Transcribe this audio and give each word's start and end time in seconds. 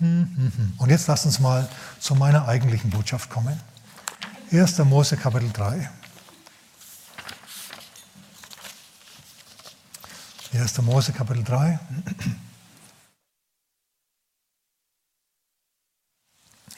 Und 0.00 0.90
jetzt 0.90 1.08
lasst 1.08 1.26
uns 1.26 1.40
mal 1.40 1.68
zu 1.98 2.14
meiner 2.14 2.46
eigentlichen 2.46 2.90
Botschaft 2.90 3.30
kommen. 3.30 3.58
1. 4.52 4.78
Mose 4.78 5.16
Kapitel 5.16 5.50
3. 5.52 5.90
1. 10.54 10.82
Mose 10.82 11.12
Kapitel 11.12 11.42
3. 11.42 11.78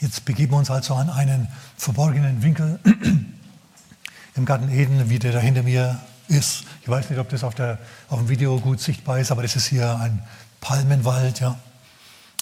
Jetzt 0.01 0.25
begeben 0.25 0.53
wir 0.53 0.59
uns 0.59 0.71
also 0.71 0.95
an 0.95 1.11
einen 1.11 1.49
verborgenen 1.77 2.43
Winkel 2.43 2.81
im 4.35 4.45
Garten 4.47 4.71
Eden, 4.71 5.11
wie 5.11 5.19
der 5.19 5.33
da 5.33 5.41
hinter 5.41 5.63
mir 5.63 6.01
ist. 6.27 6.65
Ich 6.81 6.89
weiß 6.89 7.11
nicht, 7.11 7.19
ob 7.19 7.29
das 7.29 7.45
auf, 7.45 7.55
der, 7.55 7.79
auf 8.09 8.19
dem 8.19 8.31
Video 8.31 8.59
gut 8.59 8.81
sichtbar 8.81 9.19
ist, 9.19 9.31
aber 9.31 9.43
das 9.43 9.57
ist 9.57 9.67
hier 9.67 9.99
ein 9.99 10.23
Palmenwald. 10.63 11.41
Ja. 11.41 11.59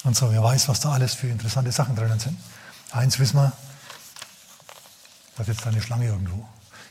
Und 0.05 0.17
so, 0.17 0.31
wer 0.31 0.43
weiß, 0.43 0.69
was 0.69 0.81
da 0.81 0.93
alles 0.93 1.15
für 1.15 1.29
interessante 1.29 1.73
Sachen 1.73 1.97
drinnen 1.97 2.19
sind. 2.19 2.39
Eins 2.93 3.19
wissen 3.19 3.37
wir, 3.37 3.53
da 5.37 5.45
sitzt 5.45 5.67
eine 5.67 5.83
Schlange 5.83 6.07
irgendwo. 6.07 6.47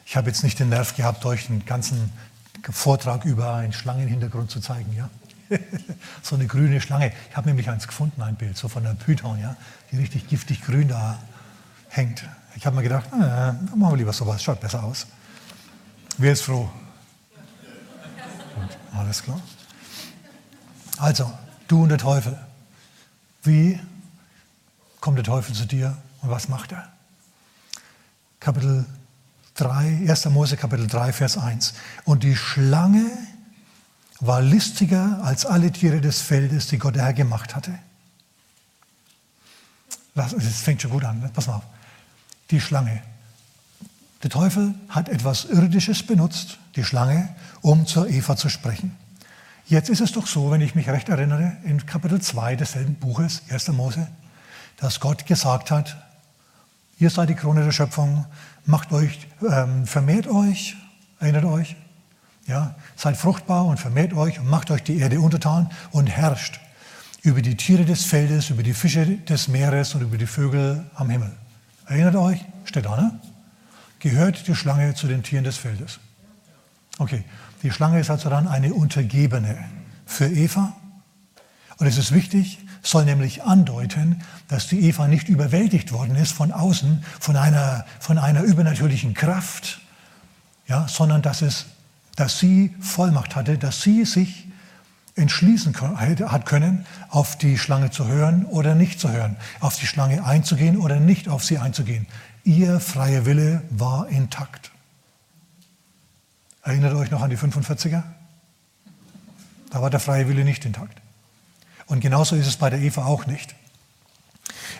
Ich 0.05 0.15
habe 0.15 0.29
jetzt 0.29 0.43
nicht 0.43 0.59
den 0.59 0.69
Nerv 0.69 0.95
gehabt, 0.95 1.25
euch 1.25 1.49
einen 1.49 1.65
ganzen 1.65 2.11
Vortrag 2.69 3.25
über 3.25 3.55
einen 3.55 3.73
Schlangenhintergrund 3.73 4.51
zu 4.51 4.59
zeigen. 4.59 4.93
Ja? 4.95 5.09
so 6.21 6.35
eine 6.35 6.47
grüne 6.47 6.81
Schlange. 6.81 7.11
Ich 7.29 7.37
habe 7.37 7.47
nämlich 7.47 7.69
eins 7.69 7.87
gefunden, 7.87 8.21
ein 8.21 8.35
Bild, 8.35 8.57
so 8.57 8.67
von 8.67 8.83
der 8.83 8.93
Python, 8.93 9.39
ja, 9.39 9.55
die 9.91 9.97
richtig 9.97 10.27
giftig 10.27 10.61
grün 10.61 10.87
da 10.87 11.17
hängt. 11.89 12.23
Ich 12.55 12.65
habe 12.65 12.75
mir 12.75 12.83
gedacht, 12.83 13.05
äh, 13.13 13.17
machen 13.17 13.79
wir 13.79 13.97
lieber 13.97 14.13
sowas, 14.13 14.41
schaut 14.43 14.59
besser 14.59 14.83
aus. 14.83 15.07
Wer 16.17 16.33
ist 16.33 16.41
froh? 16.41 16.69
Gut, 18.55 18.77
alles 18.93 19.23
klar. 19.23 19.39
Also, 20.97 21.31
du 21.67 21.83
und 21.83 21.89
der 21.89 21.99
Teufel. 21.99 22.37
Wie 23.47 23.79
kommt 24.99 25.17
der 25.17 25.23
Teufel 25.23 25.55
zu 25.55 25.65
dir 25.65 25.97
und 26.21 26.29
was 26.29 26.49
macht 26.49 26.73
er? 26.73 26.91
Kapitel 28.41 28.85
3, 29.55 30.05
1. 30.09 30.25
Mose 30.25 30.57
Kapitel 30.57 30.85
3, 30.85 31.13
Vers 31.13 31.37
1. 31.37 31.73
Und 32.03 32.23
die 32.23 32.35
Schlange 32.35 33.09
war 34.19 34.41
listiger 34.41 35.23
als 35.23 35.45
alle 35.45 35.71
Tiere 35.71 36.01
des 36.01 36.21
Feldes, 36.21 36.67
die 36.67 36.77
Gott 36.77 36.95
der 36.95 37.05
Herr 37.05 37.13
gemacht 37.13 37.55
hatte. 37.55 37.79
Das 40.13 40.33
fängt 40.61 40.81
schon 40.81 40.91
gut 40.91 41.05
an, 41.05 41.31
pass 41.33 41.47
mal 41.47 41.55
auf. 41.55 41.63
Die 42.51 42.59
Schlange. 42.59 43.01
Der 44.23 44.29
Teufel 44.29 44.75
hat 44.89 45.07
etwas 45.07 45.45
Irdisches 45.45 46.05
benutzt, 46.05 46.57
die 46.75 46.83
Schlange, 46.83 47.33
um 47.61 47.85
zur 47.85 48.09
Eva 48.09 48.35
zu 48.35 48.49
sprechen. 48.49 48.97
Jetzt 49.69 49.89
ist 49.89 49.99
es 49.99 50.13
doch 50.13 50.27
so, 50.27 50.49
wenn 50.49 50.61
ich 50.61 50.75
mich 50.75 50.87
recht 50.89 51.09
erinnere, 51.09 51.57
in 51.65 51.85
Kapitel 51.85 52.21
2 52.21 52.55
desselben 52.55 52.95
Buches, 52.95 53.41
1. 53.49 53.67
Mose, 53.69 54.07
dass 54.77 55.01
Gott 55.01 55.25
gesagt 55.25 55.71
hat, 55.71 55.97
ihr 56.99 57.09
seid 57.09 57.27
die 57.27 57.35
Krone 57.35 57.65
der 57.65 57.73
Schöpfung, 57.73 58.25
macht 58.63 58.93
euch, 58.93 59.27
ähm, 59.41 59.85
vermehrt 59.85 60.27
euch, 60.27 60.77
erinnert 61.19 61.43
euch, 61.43 61.75
ja, 62.45 62.75
seid 62.95 63.17
fruchtbar 63.17 63.65
und 63.65 63.77
vermehrt 63.77 64.13
euch 64.13 64.39
und 64.39 64.49
macht 64.49 64.71
euch 64.71 64.83
die 64.83 64.99
Erde 64.99 65.19
untertan 65.19 65.69
und 65.91 66.07
herrscht 66.07 66.61
über 67.21 67.41
die 67.41 67.57
Tiere 67.57 67.83
des 67.83 68.05
Feldes, 68.05 68.49
über 68.49 68.63
die 68.63 68.73
Fische 68.73 69.05
des 69.05 69.49
Meeres 69.49 69.95
und 69.95 70.01
über 70.01 70.17
die 70.17 70.27
Vögel 70.27 70.85
am 70.95 71.09
Himmel. 71.09 71.33
Erinnert 71.87 72.15
euch? 72.15 72.39
Steht 72.63 72.85
da, 72.85 72.95
ne? 72.95 73.19
Gehört 73.99 74.47
die 74.47 74.55
Schlange 74.55 74.93
zu 74.93 75.07
den 75.07 75.23
Tieren 75.23 75.43
des 75.43 75.57
Feldes? 75.57 75.99
Okay, 76.99 77.25
die 77.63 77.71
Schlange 77.71 77.99
ist 77.99 78.09
also 78.09 78.29
dann 78.29 78.47
eine 78.47 78.73
Untergebene 78.73 79.57
für 80.05 80.27
Eva. 80.27 80.75
Und 81.77 81.87
es 81.87 81.97
ist 81.97 82.13
wichtig, 82.13 82.59
soll 82.81 83.05
nämlich 83.05 83.43
andeuten, 83.43 84.23
dass 84.47 84.67
die 84.67 84.81
Eva 84.81 85.07
nicht 85.07 85.29
überwältigt 85.29 85.91
worden 85.91 86.15
ist 86.15 86.31
von 86.31 86.51
außen, 86.51 87.03
von 87.19 87.35
einer, 87.35 87.85
von 87.99 88.17
einer 88.17 88.43
übernatürlichen 88.43 89.13
Kraft, 89.13 89.81
ja, 90.67 90.87
sondern 90.87 91.21
dass 91.21 91.41
es 91.41 91.67
dass 92.17 92.39
sie 92.39 92.75
Vollmacht 92.79 93.35
hatte, 93.35 93.57
dass 93.57 93.81
sie 93.81 94.03
sich 94.03 94.47
entschließen 95.15 95.73
hat 95.79 96.45
können, 96.45 96.85
auf 97.09 97.37
die 97.37 97.57
Schlange 97.57 97.91
zu 97.91 98.07
hören 98.07 98.45
oder 98.45 98.75
nicht 98.75 98.99
zu 98.99 99.11
hören, 99.11 99.37
auf 99.59 99.77
die 99.77 99.87
Schlange 99.87 100.25
einzugehen 100.25 100.77
oder 100.77 100.99
nicht 100.99 101.29
auf 101.29 101.43
sie 101.43 101.59
einzugehen. 101.59 102.07
Ihr 102.43 102.79
freier 102.79 103.25
Wille 103.25 103.61
war 103.69 104.09
intakt. 104.09 104.71
Erinnert 106.67 106.95
euch 106.95 107.11
noch 107.11 107.21
an 107.21 107.29
die 107.29 107.37
45er? 107.37 108.03
Da 109.69 109.81
war 109.81 109.89
der 109.89 110.01
freie 110.01 110.27
Wille 110.27 110.43
nicht 110.43 110.65
intakt. 110.65 111.01
Und 111.85 112.01
genauso 112.01 112.35
ist 112.35 112.45
es 112.45 112.57
bei 112.57 112.69
der 112.69 112.79
Eva 112.79 113.05
auch 113.05 113.25
nicht. 113.25 113.55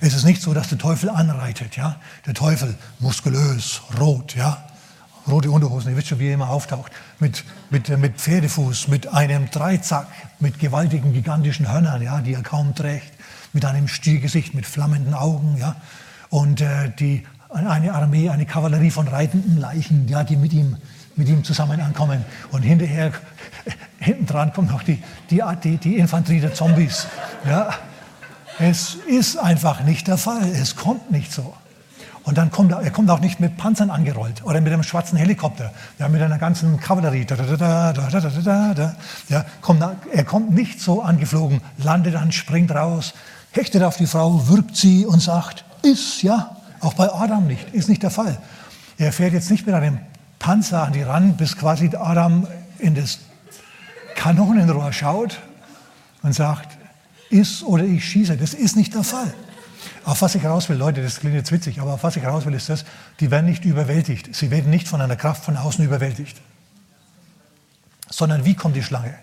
Es 0.02 0.14
ist 0.14 0.26
nicht 0.26 0.42
so, 0.42 0.54
dass 0.54 0.68
der 0.68 0.80
Teufel 0.80 1.10
anreitet, 1.10 1.78
ja? 1.78 1.96
Der 2.26 2.34
Teufel 2.34 2.76
muskulös, 3.00 3.82
rot, 3.98 4.36
ja? 4.36 4.66
rote 5.30 5.50
Unterhosen, 5.50 5.92
ihr 5.92 5.98
wisst 5.98 6.10
schon, 6.10 6.20
wie 6.20 6.28
er 6.28 6.34
immer 6.34 6.50
auftaucht, 6.50 6.92
mit, 7.20 7.46
mit, 7.70 7.88
mit 7.98 8.18
Pferdefuß, 8.20 8.90
mit 8.90 9.08
einem 9.08 9.50
Dreizack, 9.50 10.08
mit 10.42 10.60
gewaltigen, 10.60 11.14
gigantischen 11.14 11.72
Hörnern, 11.72 12.02
ja, 12.02 12.20
die 12.20 12.34
er 12.34 12.44
kaum 12.44 12.76
trägt, 12.76 13.14
mit 13.54 13.64
einem 13.64 13.88
Stiergesicht, 13.88 14.54
mit 14.54 14.66
flammenden 14.66 15.14
Augen, 15.14 15.56
ja, 15.58 15.78
und 16.30 16.60
äh, 16.60 16.92
die, 17.00 17.26
eine 17.50 17.94
Armee, 17.94 18.30
eine 18.30 18.46
Kavallerie 18.46 18.92
von 18.92 19.08
reitenden 19.08 19.58
Leichen, 19.58 20.10
ja, 20.10 20.26
die 20.26 20.36
mit 20.36 20.52
ihm, 20.52 20.78
mit 21.18 21.28
ihm 21.28 21.44
zusammen 21.44 21.82
ankommen. 21.82 22.24
Und 22.52 22.62
hinterher, 22.62 23.12
hinten 24.00 24.26
dran 24.26 24.54
kommt 24.54 24.72
noch 24.72 24.84
die, 24.84 25.02
die, 25.30 25.42
die, 25.64 25.78
die 25.78 25.98
Infanterie 25.98 26.40
der 26.40 26.54
Zombies. 26.54 27.08
Ja. 27.46 27.70
Es 28.60 28.96
ist 29.08 29.38
einfach 29.38 29.84
nicht 29.84 30.08
der 30.08 30.18
Fall. 30.18 30.48
Es 30.50 30.76
kommt 30.76 31.12
nicht 31.12 31.32
so. 31.32 31.54
Und 32.28 32.38
dann 32.38 32.52
kommt 32.52 32.74
er, 32.74 32.82
er 32.82 32.92
kommt 32.92 33.10
auch 33.10 33.22
nicht 33.22 33.40
mit 33.40 33.56
Panzern 33.56 33.90
angerollt 33.90 34.44
oder 34.44 34.60
mit 34.60 34.74
einem 34.74 34.84
schwarzen 34.84 35.18
Helikopter, 35.18 35.72
ja, 35.98 36.10
mit 36.10 36.22
einer 36.22 36.38
ganzen 36.38 36.78
Kavallerie. 36.78 37.24
Da, 37.24 37.38
da, 37.38 37.94
da, 38.74 38.96
ja, 39.30 39.46
kommt, 39.62 39.82
er 40.12 40.24
kommt 40.26 40.52
nicht 40.54 40.82
so 40.82 41.02
angeflogen, 41.02 41.62
landet 41.78 42.16
dann, 42.16 42.34
springt 42.34 42.72
raus, 42.72 43.14
hechtet 43.52 43.82
auf 43.82 43.96
die 43.96 44.08
Frau, 44.08 44.46
wirkt 44.50 44.76
sie 44.76 45.06
und 45.06 45.22
sagt, 45.22 45.64
ist, 45.84 46.22
ja, 46.22 46.58
auch 46.82 46.96
bei 46.96 47.10
Adam 47.10 47.48
nicht, 47.48 47.74
ist 47.74 47.88
nicht 47.88 48.04
der 48.04 48.12
Fall. 48.12 48.38
Er 48.98 49.14
fährt 49.14 49.32
jetzt 49.32 49.50
nicht 49.50 49.66
mit 49.66 49.74
einem 49.74 50.00
Panzer 50.40 50.84
an 50.84 50.94
die 50.94 51.02
ran, 51.02 51.38
bis 51.38 51.58
quasi 51.58 51.90
Adam 51.96 52.48
in 52.80 52.96
das 52.96 53.20
Kanonenrohr 54.16 54.94
schaut 54.94 55.40
und 56.24 56.34
sagt, 56.34 56.78
ist 57.30 57.64
oder 57.64 57.84
ich 57.84 58.06
schieße. 58.06 58.38
Das 58.38 58.54
ist 58.54 58.76
nicht 58.76 58.94
der 58.94 59.04
Fall. 59.04 59.34
Auf 60.06 60.22
was 60.22 60.36
ich 60.36 60.46
raus 60.46 60.70
will, 60.70 60.78
Leute, 60.78 61.02
das 61.04 61.20
klingt 61.20 61.36
jetzt 61.36 61.52
witzig, 61.52 61.82
aber 61.82 61.94
auf 61.94 62.04
was 62.04 62.16
ich 62.16 62.26
raus 62.26 62.46
will, 62.46 62.54
ist 62.54 62.70
das, 62.70 62.86
die 63.20 63.30
werden 63.30 63.46
nicht 63.46 63.66
überwältigt. 63.66 64.34
Sie 64.36 64.52
werden 64.52 64.70
nicht 64.70 64.88
von 64.88 65.02
einer 65.02 65.16
Kraft 65.16 65.44
von 65.44 65.58
außen 65.58 65.84
überwältigt. 65.84 66.42
Sondern 68.10 68.46
wie 68.46 68.56
kommt 68.56 68.76
die 68.76 68.84
Schlange? 68.84 69.14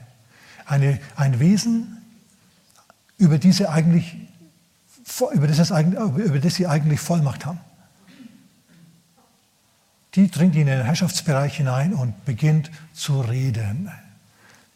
Eine, 0.66 1.00
ein 1.16 1.40
Wesen, 1.40 2.02
über, 3.16 3.38
diese 3.38 3.70
eigentlich, 3.70 4.16
über, 5.32 5.46
das 5.46 5.70
über 5.70 6.38
das 6.38 6.54
sie 6.54 6.66
eigentlich 6.66 7.00
Vollmacht 7.00 7.46
haben. 7.46 7.60
Die 10.14 10.30
dringt 10.30 10.54
in 10.54 10.66
den 10.66 10.84
Herrschaftsbereich 10.84 11.56
hinein 11.56 11.92
und 11.92 12.24
beginnt 12.24 12.70
zu 12.92 13.20
reden. 13.20 13.90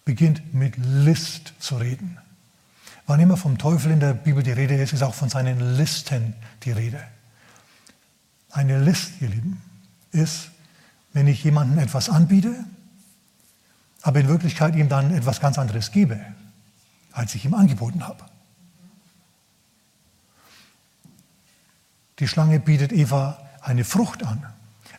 Beginnt 0.04 0.54
mit 0.54 0.74
List 0.76 1.52
zu 1.60 1.76
reden. 1.76 2.18
Wann 3.06 3.20
immer 3.20 3.36
vom 3.36 3.56
Teufel 3.56 3.92
in 3.92 4.00
der 4.00 4.14
Bibel 4.14 4.42
die 4.42 4.52
Rede 4.52 4.74
ist, 4.74 4.92
ist 4.92 5.02
auch 5.02 5.14
von 5.14 5.28
seinen 5.28 5.76
Listen 5.76 6.34
die 6.64 6.72
Rede. 6.72 7.02
Eine 8.50 8.82
List, 8.82 9.12
ihr 9.20 9.28
Lieben, 9.28 9.62
ist, 10.10 10.50
wenn 11.12 11.26
ich 11.26 11.44
jemandem 11.44 11.78
etwas 11.78 12.08
anbiete, 12.08 12.54
aber 14.02 14.20
in 14.20 14.28
Wirklichkeit 14.28 14.74
ihm 14.74 14.88
dann 14.88 15.14
etwas 15.14 15.40
ganz 15.40 15.58
anderes 15.58 15.90
gebe, 15.90 16.20
als 17.12 17.34
ich 17.34 17.44
ihm 17.44 17.54
angeboten 17.54 18.06
habe. 18.06 18.24
Die 22.18 22.28
Schlange 22.28 22.58
bietet 22.58 22.92
Eva 22.92 23.38
eine 23.60 23.84
Frucht 23.84 24.24
an, 24.24 24.44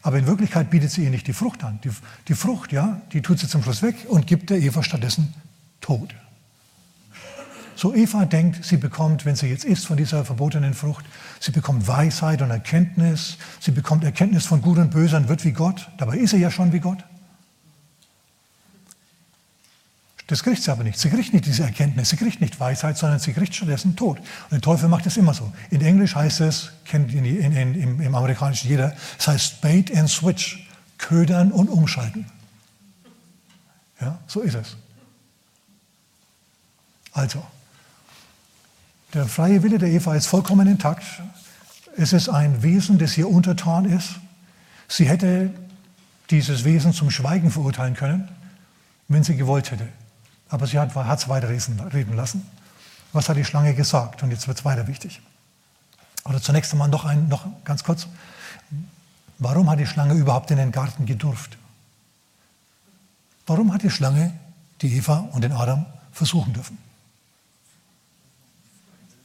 aber 0.02 0.18
in 0.18 0.28
Wirklichkeit 0.28 0.70
bietet 0.70 0.92
sie 0.92 1.04
ihr 1.04 1.10
nicht 1.10 1.28
die 1.28 1.34
Frucht 1.34 1.64
an. 1.64 1.80
Die, 1.84 1.92
die 2.28 2.34
Frucht, 2.34 2.72
ja, 2.72 3.02
die 3.12 3.22
tut 3.22 3.40
sie 3.40 3.48
zum 3.48 3.64
Schluss 3.64 3.82
weg 3.82 3.96
und 4.08 4.28
gibt 4.28 4.50
der 4.50 4.60
Eva 4.60 4.84
stattdessen 4.84 5.34
Tod. 5.82 6.14
So 7.76 7.96
Eva 7.96 8.26
denkt, 8.26 8.66
sie 8.66 8.76
bekommt, 8.76 9.26
wenn 9.26 9.36
sie 9.36 9.48
jetzt 9.48 9.64
isst 9.64 9.88
von 9.88 9.96
dieser 9.96 10.26
verbotenen 10.26 10.74
Frucht, 10.74 11.06
sie 11.40 11.52
bekommt 11.52 11.88
Weisheit 11.88 12.42
und 12.42 12.50
Erkenntnis, 12.50 13.38
sie 13.62 13.72
bekommt 13.72 14.04
Erkenntnis 14.04 14.46
von 14.46 14.62
Gut 14.62 14.78
und 14.78 14.92
Böse 14.92 15.16
und 15.16 15.30
wird 15.30 15.46
wie 15.46 15.54
Gott. 15.54 15.90
Dabei 15.98 16.18
ist 16.18 16.32
sie 16.32 16.38
ja 16.38 16.52
schon 16.52 16.74
wie 16.74 16.82
Gott. 16.82 17.06
Das 20.30 20.44
kriegt 20.44 20.62
sie 20.62 20.72
aber 20.72 20.84
nicht. 20.84 21.00
Sie 21.00 21.10
kriegt 21.10 21.34
nicht 21.34 21.48
diese 21.48 21.64
Erkenntnis, 21.64 22.10
sie 22.10 22.16
kriegt 22.16 22.40
nicht 22.40 22.60
Weisheit, 22.60 23.00
sondern 23.00 23.18
sie 23.18 23.34
kriegt 23.34 23.56
stattdessen 23.56 23.96
Tod. 23.96 24.20
Und 24.20 24.52
der 24.52 24.62
Teufel 24.62 24.88
macht 24.88 25.08
es 25.08 25.18
immer 25.18 25.34
so. 25.34 25.52
In 25.72 25.82
Englisch 25.82 26.14
heißt 26.14 26.42
es, 26.42 26.72
kennt 26.86 27.12
in, 27.12 27.26
in, 27.26 27.52
in, 27.52 27.74
im, 27.74 28.00
im 28.00 28.14
Amerikanischen 28.14 28.70
jeder, 28.70 28.94
es 29.18 29.28
heißt 29.28 29.60
bait 29.62 29.92
and 29.98 30.08
switch, 30.08 30.70
ködern 31.00 31.52
und 31.52 31.68
umschalten. 31.68 32.28
Ja, 34.00 34.20
so 34.28 34.42
ist 34.42 34.54
es. 34.54 34.78
Also, 37.12 37.44
Der 39.16 39.26
freie 39.26 39.64
Wille 39.64 39.80
der 39.80 39.90
Eva 39.90 40.14
ist 40.14 40.28
vollkommen 40.28 40.68
intakt. 40.68 41.06
Es 41.98 42.14
ist 42.14 42.30
ein 42.30 42.62
Wesen, 42.62 43.00
das 43.00 43.18
ihr 43.18 43.28
untertan 43.28 43.86
ist. 43.86 44.20
Sie 44.88 45.10
hätte 45.10 45.50
dieses 46.30 46.66
Wesen 46.66 46.94
zum 46.94 47.10
Schweigen 47.10 47.50
verurteilen 47.50 47.96
können, 47.96 48.30
wenn 49.08 49.24
sie 49.24 49.36
gewollt 49.36 49.72
hätte. 49.72 49.88
Aber 50.50 50.68
sie 50.68 50.80
hat 50.80 50.96
es 50.96 51.30
weiter 51.30 51.50
reden 51.50 52.16
lassen. 52.16 52.46
Was 53.14 53.30
hat 53.30 53.38
die 53.38 53.46
Schlange 53.46 53.74
gesagt? 53.74 54.24
Und 54.24 54.32
jetzt 54.32 54.48
wird 54.48 54.60
es 54.60 54.66
weiter 54.66 54.88
wichtig. 54.88 55.22
Oder 56.26 56.42
zunächst 56.42 56.72
einmal 56.74 56.90
noch, 56.90 57.06
ein, 57.06 57.28
noch 57.28 57.46
ganz 57.64 57.84
kurz. 57.84 58.08
Warum 59.38 59.70
hat 59.70 59.80
die 59.80 59.86
Schlange 59.86 60.14
überhaupt 60.14 60.52
in 60.52 60.58
den 60.58 60.72
Garten 60.72 61.06
gedurft? 61.06 61.58
Warum 63.48 63.74
hat 63.74 63.84
die 63.84 63.90
Schlange 63.90 64.34
die 64.82 64.96
Eva 64.98 65.30
und 65.32 65.44
den 65.44 65.54
Adam 65.54 65.86
versuchen 66.12 66.54
dürfen? 66.54 66.78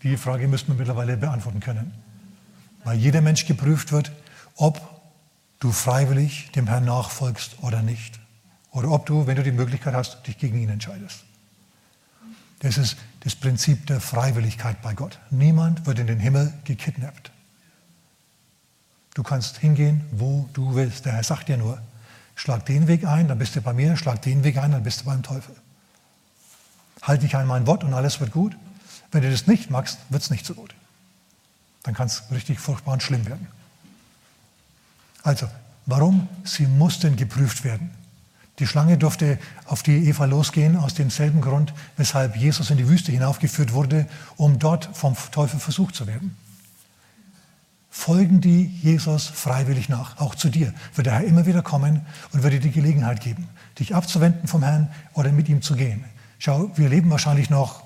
Die 0.02 0.16
Frage 0.16 0.46
müssten 0.48 0.68
wir 0.68 0.76
mittlerweile 0.76 1.16
beantworten 1.16 1.60
können. 1.60 1.92
Weil 2.84 2.98
jeder 2.98 3.22
Mensch 3.22 3.46
geprüft 3.46 3.90
wird, 3.90 4.12
ob 4.56 4.80
du 5.60 5.72
freiwillig 5.72 6.50
dem 6.52 6.66
Herrn 6.66 6.84
nachfolgst 6.84 7.56
oder 7.62 7.82
nicht. 7.82 8.20
Oder 8.74 8.90
ob 8.90 9.06
du, 9.06 9.26
wenn 9.26 9.36
du 9.36 9.42
die 9.42 9.52
Möglichkeit 9.52 9.94
hast, 9.94 10.26
dich 10.26 10.36
gegen 10.36 10.58
ihn 10.58 10.68
entscheidest. 10.68 11.22
Das 12.58 12.76
ist 12.76 12.96
das 13.20 13.36
Prinzip 13.36 13.86
der 13.86 14.00
Freiwilligkeit 14.00 14.82
bei 14.82 14.94
Gott. 14.94 15.18
Niemand 15.30 15.86
wird 15.86 16.00
in 16.00 16.08
den 16.08 16.18
Himmel 16.18 16.52
gekidnappt. 16.64 17.30
Du 19.14 19.22
kannst 19.22 19.58
hingehen, 19.58 20.04
wo 20.10 20.48
du 20.54 20.74
willst. 20.74 21.04
Der 21.04 21.12
Herr 21.12 21.22
sagt 21.22 21.48
dir 21.48 21.56
nur, 21.56 21.80
schlag 22.34 22.66
den 22.66 22.88
Weg 22.88 23.06
ein, 23.06 23.28
dann 23.28 23.38
bist 23.38 23.54
du 23.54 23.62
bei 23.62 23.72
mir, 23.72 23.96
schlag 23.96 24.20
den 24.22 24.42
Weg 24.42 24.58
ein, 24.58 24.72
dann 24.72 24.82
bist 24.82 25.02
du 25.02 25.04
beim 25.04 25.22
Teufel. 25.22 25.54
Halt 27.00 27.22
dich 27.22 27.36
an 27.36 27.46
mein 27.46 27.68
Wort 27.68 27.84
und 27.84 27.94
alles 27.94 28.18
wird 28.18 28.32
gut. 28.32 28.56
Wenn 29.12 29.22
du 29.22 29.30
das 29.30 29.46
nicht 29.46 29.70
magst, 29.70 29.98
wird 30.08 30.22
es 30.22 30.30
nicht 30.30 30.44
so 30.44 30.54
gut. 30.54 30.74
Dann 31.84 31.94
kann 31.94 32.08
es 32.08 32.24
richtig 32.32 32.58
furchtbar 32.58 32.94
und 32.94 33.04
schlimm 33.04 33.24
werden. 33.26 33.46
Also, 35.22 35.48
warum? 35.86 36.26
Sie 36.42 36.66
mussten 36.66 37.14
geprüft 37.14 37.62
werden. 37.62 37.92
Die 38.60 38.66
Schlange 38.66 38.98
durfte 38.98 39.38
auf 39.66 39.82
die 39.82 40.08
Eva 40.08 40.26
losgehen 40.26 40.76
aus 40.76 40.94
demselben 40.94 41.40
Grund, 41.40 41.74
weshalb 41.96 42.36
Jesus 42.36 42.70
in 42.70 42.76
die 42.76 42.88
Wüste 42.88 43.10
hinaufgeführt 43.10 43.72
wurde, 43.72 44.06
um 44.36 44.58
dort 44.58 44.88
vom 44.92 45.16
Teufel 45.32 45.58
versucht 45.58 45.96
zu 45.96 46.06
werden. 46.06 46.36
Folgen 47.90 48.40
die 48.40 48.66
Jesus 48.82 49.26
freiwillig 49.26 49.88
nach, 49.88 50.20
auch 50.20 50.34
zu 50.34 50.50
dir, 50.50 50.72
wird 50.94 51.06
der 51.06 51.14
Herr 51.14 51.24
immer 51.24 51.46
wieder 51.46 51.62
kommen 51.62 52.02
und 52.32 52.42
wird 52.42 52.52
dir 52.52 52.60
die 52.60 52.70
Gelegenheit 52.70 53.20
geben, 53.20 53.48
dich 53.78 53.94
abzuwenden 53.94 54.48
vom 54.48 54.62
Herrn 54.62 54.90
oder 55.14 55.32
mit 55.32 55.48
ihm 55.48 55.62
zu 55.62 55.74
gehen. 55.74 56.04
Schau, 56.38 56.70
wir 56.76 56.88
leben 56.88 57.10
wahrscheinlich 57.10 57.50
noch 57.50 57.82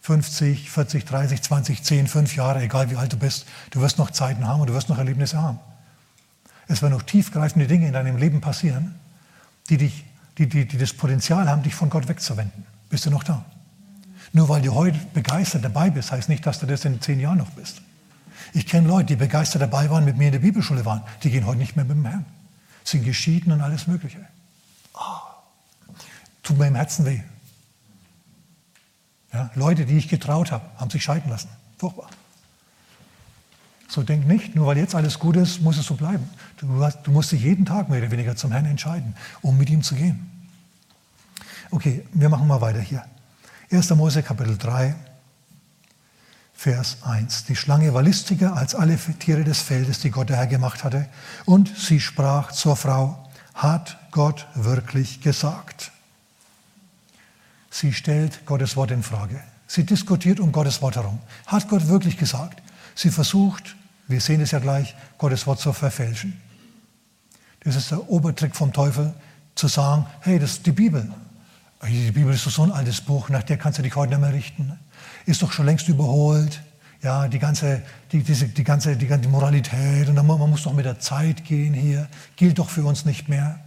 50, 0.00 0.70
40, 0.70 1.04
30, 1.04 1.42
20, 1.42 1.82
10, 1.82 2.06
5 2.06 2.36
Jahre, 2.36 2.62
egal 2.62 2.90
wie 2.90 2.96
alt 2.96 3.12
du 3.12 3.18
bist. 3.18 3.46
Du 3.70 3.80
wirst 3.80 3.98
noch 3.98 4.10
Zeiten 4.10 4.46
haben 4.46 4.62
und 4.62 4.68
du 4.68 4.74
wirst 4.74 4.88
noch 4.88 4.98
Erlebnisse 4.98 5.40
haben. 5.40 5.60
Es 6.66 6.82
werden 6.82 6.94
noch 6.94 7.02
tiefgreifende 7.02 7.66
Dinge 7.66 7.86
in 7.86 7.92
deinem 7.92 8.16
Leben 8.16 8.40
passieren, 8.40 8.94
die, 9.70 9.78
dich, 9.78 10.04
die, 10.38 10.48
die, 10.48 10.66
die 10.66 10.78
das 10.78 10.92
Potenzial 10.92 11.48
haben, 11.48 11.62
dich 11.62 11.74
von 11.74 11.88
Gott 11.88 12.08
wegzuwenden. 12.08 12.66
Bist 12.88 13.06
du 13.06 13.10
noch 13.10 13.24
da? 13.24 13.44
Nur 14.32 14.48
weil 14.48 14.62
du 14.62 14.74
heute 14.74 14.98
begeistert 15.14 15.64
dabei 15.64 15.90
bist, 15.90 16.12
heißt 16.12 16.28
nicht, 16.28 16.44
dass 16.46 16.60
du 16.60 16.66
das 16.66 16.84
in 16.84 17.00
zehn 17.00 17.20
Jahren 17.20 17.38
noch 17.38 17.50
bist. 17.50 17.82
Ich 18.52 18.66
kenne 18.66 18.88
Leute, 18.88 19.06
die 19.06 19.16
begeistert 19.16 19.62
dabei 19.62 19.90
waren, 19.90 20.04
mit 20.04 20.16
mir 20.16 20.26
in 20.26 20.32
der 20.32 20.38
Bibelschule 20.40 20.84
waren. 20.84 21.02
Die 21.22 21.30
gehen 21.30 21.46
heute 21.46 21.58
nicht 21.58 21.76
mehr 21.76 21.84
mit 21.84 21.96
dem 21.96 22.04
Herrn. 22.04 22.26
Sind 22.84 23.04
geschieden 23.04 23.52
und 23.52 23.60
alles 23.60 23.86
Mögliche. 23.86 24.18
Oh, 24.94 25.92
tut 26.42 26.58
mir 26.58 26.66
im 26.66 26.74
Herzen 26.74 27.06
weh. 27.06 27.20
Ja, 29.32 29.50
Leute, 29.54 29.86
die 29.86 29.96
ich 29.96 30.08
getraut 30.08 30.50
habe, 30.50 30.64
haben 30.76 30.90
sich 30.90 31.04
scheiden 31.04 31.30
lassen. 31.30 31.48
Furchtbar. 31.78 32.10
So 33.90 34.04
denk 34.04 34.24
nicht, 34.24 34.54
nur 34.54 34.68
weil 34.68 34.78
jetzt 34.78 34.94
alles 34.94 35.18
gut 35.18 35.34
ist, 35.34 35.62
muss 35.62 35.76
es 35.76 35.86
so 35.86 35.96
bleiben. 35.96 36.30
Du, 36.58 36.82
hast, 36.82 37.02
du 37.02 37.10
musst 37.10 37.32
dich 37.32 37.42
jeden 37.42 37.66
Tag 37.66 37.88
mehr 37.88 37.98
oder 37.98 38.12
weniger 38.12 38.36
zum 38.36 38.52
Herrn 38.52 38.66
entscheiden, 38.66 39.16
um 39.42 39.58
mit 39.58 39.68
ihm 39.68 39.82
zu 39.82 39.96
gehen. 39.96 40.30
Okay, 41.72 42.06
wir 42.12 42.28
machen 42.28 42.46
mal 42.46 42.60
weiter 42.60 42.78
hier. 42.78 43.04
1. 43.72 43.90
Mose 43.90 44.22
Kapitel 44.22 44.56
3, 44.56 44.94
Vers 46.54 46.98
1. 47.02 47.46
Die 47.46 47.56
Schlange 47.56 47.92
war 47.92 48.02
listiger 48.02 48.56
als 48.56 48.76
alle 48.76 48.96
Tiere 48.96 49.42
des 49.42 49.60
Feldes, 49.60 49.98
die 49.98 50.10
Gott 50.10 50.28
der 50.28 50.36
Herr 50.36 50.46
gemacht 50.46 50.84
hatte. 50.84 51.08
Und 51.44 51.76
sie 51.76 51.98
sprach 51.98 52.52
zur 52.52 52.76
Frau, 52.76 53.28
hat 53.54 53.98
Gott 54.12 54.46
wirklich 54.54 55.20
gesagt? 55.20 55.90
Sie 57.70 57.92
stellt 57.92 58.46
Gottes 58.46 58.76
Wort 58.76 58.92
in 58.92 59.02
Frage. 59.02 59.40
Sie 59.66 59.84
diskutiert 59.84 60.38
um 60.38 60.52
Gottes 60.52 60.80
Wort 60.80 60.94
herum. 60.94 61.18
Hat 61.46 61.68
Gott 61.68 61.88
wirklich 61.88 62.18
gesagt? 62.18 62.62
Sie 62.94 63.10
versucht, 63.10 63.74
wir 64.10 64.20
sehen 64.20 64.40
es 64.40 64.50
ja 64.50 64.58
gleich, 64.58 64.94
Gottes 65.18 65.46
Wort 65.46 65.60
zu 65.60 65.72
verfälschen. 65.72 66.40
Das 67.62 67.76
ist 67.76 67.90
der 67.90 68.08
Obertrick 68.10 68.56
vom 68.56 68.72
Teufel, 68.72 69.14
zu 69.54 69.68
sagen, 69.68 70.06
hey, 70.20 70.38
das 70.38 70.52
ist 70.52 70.66
die 70.66 70.72
Bibel. 70.72 71.10
Die 71.86 72.10
Bibel 72.10 72.34
ist 72.34 72.46
doch 72.46 72.50
so 72.50 72.62
ein 72.62 72.72
altes 72.72 73.00
Buch, 73.00 73.28
nach 73.28 73.42
der 73.42 73.56
kannst 73.56 73.78
du 73.78 73.82
dich 73.82 73.94
heute 73.94 74.12
nicht 74.12 74.20
mehr 74.20 74.32
richten. 74.32 74.78
Ist 75.26 75.42
doch 75.42 75.52
schon 75.52 75.66
längst 75.66 75.88
überholt. 75.88 76.60
Ja, 77.02 77.28
die 77.28 77.38
ganze, 77.38 77.82
die, 78.12 78.22
diese, 78.22 78.48
die 78.48 78.64
ganze 78.64 78.94
die, 78.96 79.06
die 79.06 79.28
Moralität 79.28 80.08
und 80.08 80.16
dann, 80.16 80.26
man 80.26 80.38
muss 80.50 80.64
doch 80.64 80.74
mit 80.74 80.84
der 80.84 81.00
Zeit 81.00 81.44
gehen 81.44 81.72
hier, 81.72 82.08
gilt 82.36 82.58
doch 82.58 82.68
für 82.68 82.84
uns 82.84 83.06
nicht 83.06 83.28
mehr. 83.28 83.58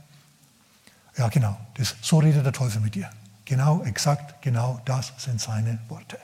Ja, 1.17 1.29
genau, 1.29 1.57
das, 1.75 1.95
so 2.01 2.19
redet 2.19 2.45
der 2.45 2.53
Teufel 2.53 2.81
mit 2.81 2.93
dir. 2.93 3.09
Genau, 3.45 3.83
exakt, 3.83 4.41
genau 4.43 4.79
das 4.85 5.13
sind 5.17 5.41
seine 5.41 5.79
Worte. 5.89 6.17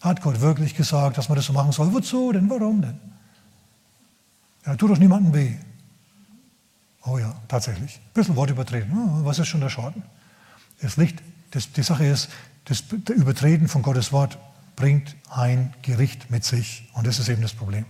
Hat 0.00 0.22
Gott 0.22 0.40
wirklich 0.40 0.76
gesagt, 0.76 1.18
dass 1.18 1.28
man 1.28 1.36
das 1.36 1.46
so 1.46 1.52
machen 1.52 1.72
soll? 1.72 1.92
Wozu 1.92 2.32
denn? 2.32 2.48
Warum 2.48 2.82
denn? 2.82 2.98
Ja, 4.64 4.76
tut 4.76 4.90
doch 4.90 4.98
niemandem 4.98 5.34
weh. 5.34 5.54
Oh 7.04 7.18
ja, 7.18 7.34
tatsächlich. 7.48 7.96
Ein 7.96 8.12
bisschen 8.14 8.36
Wort 8.36 8.50
übertreten. 8.50 8.92
Oh, 8.92 9.24
was 9.24 9.38
ist 9.38 9.48
schon 9.48 9.60
der 9.60 9.70
Schaden? 9.70 10.02
Das 10.80 10.96
Licht, 10.96 11.20
das, 11.50 11.72
die 11.72 11.82
Sache 11.82 12.04
ist, 12.04 12.28
das 12.66 12.84
Übertreten 13.08 13.66
von 13.66 13.82
Gottes 13.82 14.12
Wort 14.12 14.38
bringt 14.76 15.16
ein 15.30 15.74
Gericht 15.82 16.30
mit 16.30 16.44
sich. 16.44 16.88
Und 16.92 17.06
das 17.06 17.18
ist 17.18 17.28
eben 17.28 17.42
das 17.42 17.54
Problem. 17.54 17.84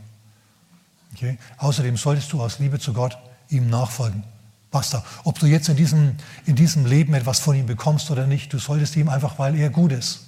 Okay? 1.14 1.36
Außerdem 1.58 1.96
solltest 1.96 2.32
du 2.32 2.40
aus 2.40 2.58
Liebe 2.58 2.78
zu 2.78 2.94
Gott 2.94 3.18
ihm 3.50 3.68
nachfolgen. 3.68 4.24
Basta. 4.70 5.04
Ob 5.24 5.38
du 5.38 5.46
jetzt 5.46 5.68
in 5.68 5.76
diesem, 5.76 6.14
in 6.46 6.54
diesem 6.54 6.86
Leben 6.86 7.12
etwas 7.14 7.40
von 7.40 7.56
ihm 7.56 7.66
bekommst 7.66 8.10
oder 8.10 8.26
nicht, 8.26 8.52
du 8.52 8.58
solltest 8.58 8.96
ihm 8.96 9.08
einfach, 9.08 9.38
weil 9.38 9.56
er 9.56 9.68
gut 9.68 9.92
ist 9.92 10.27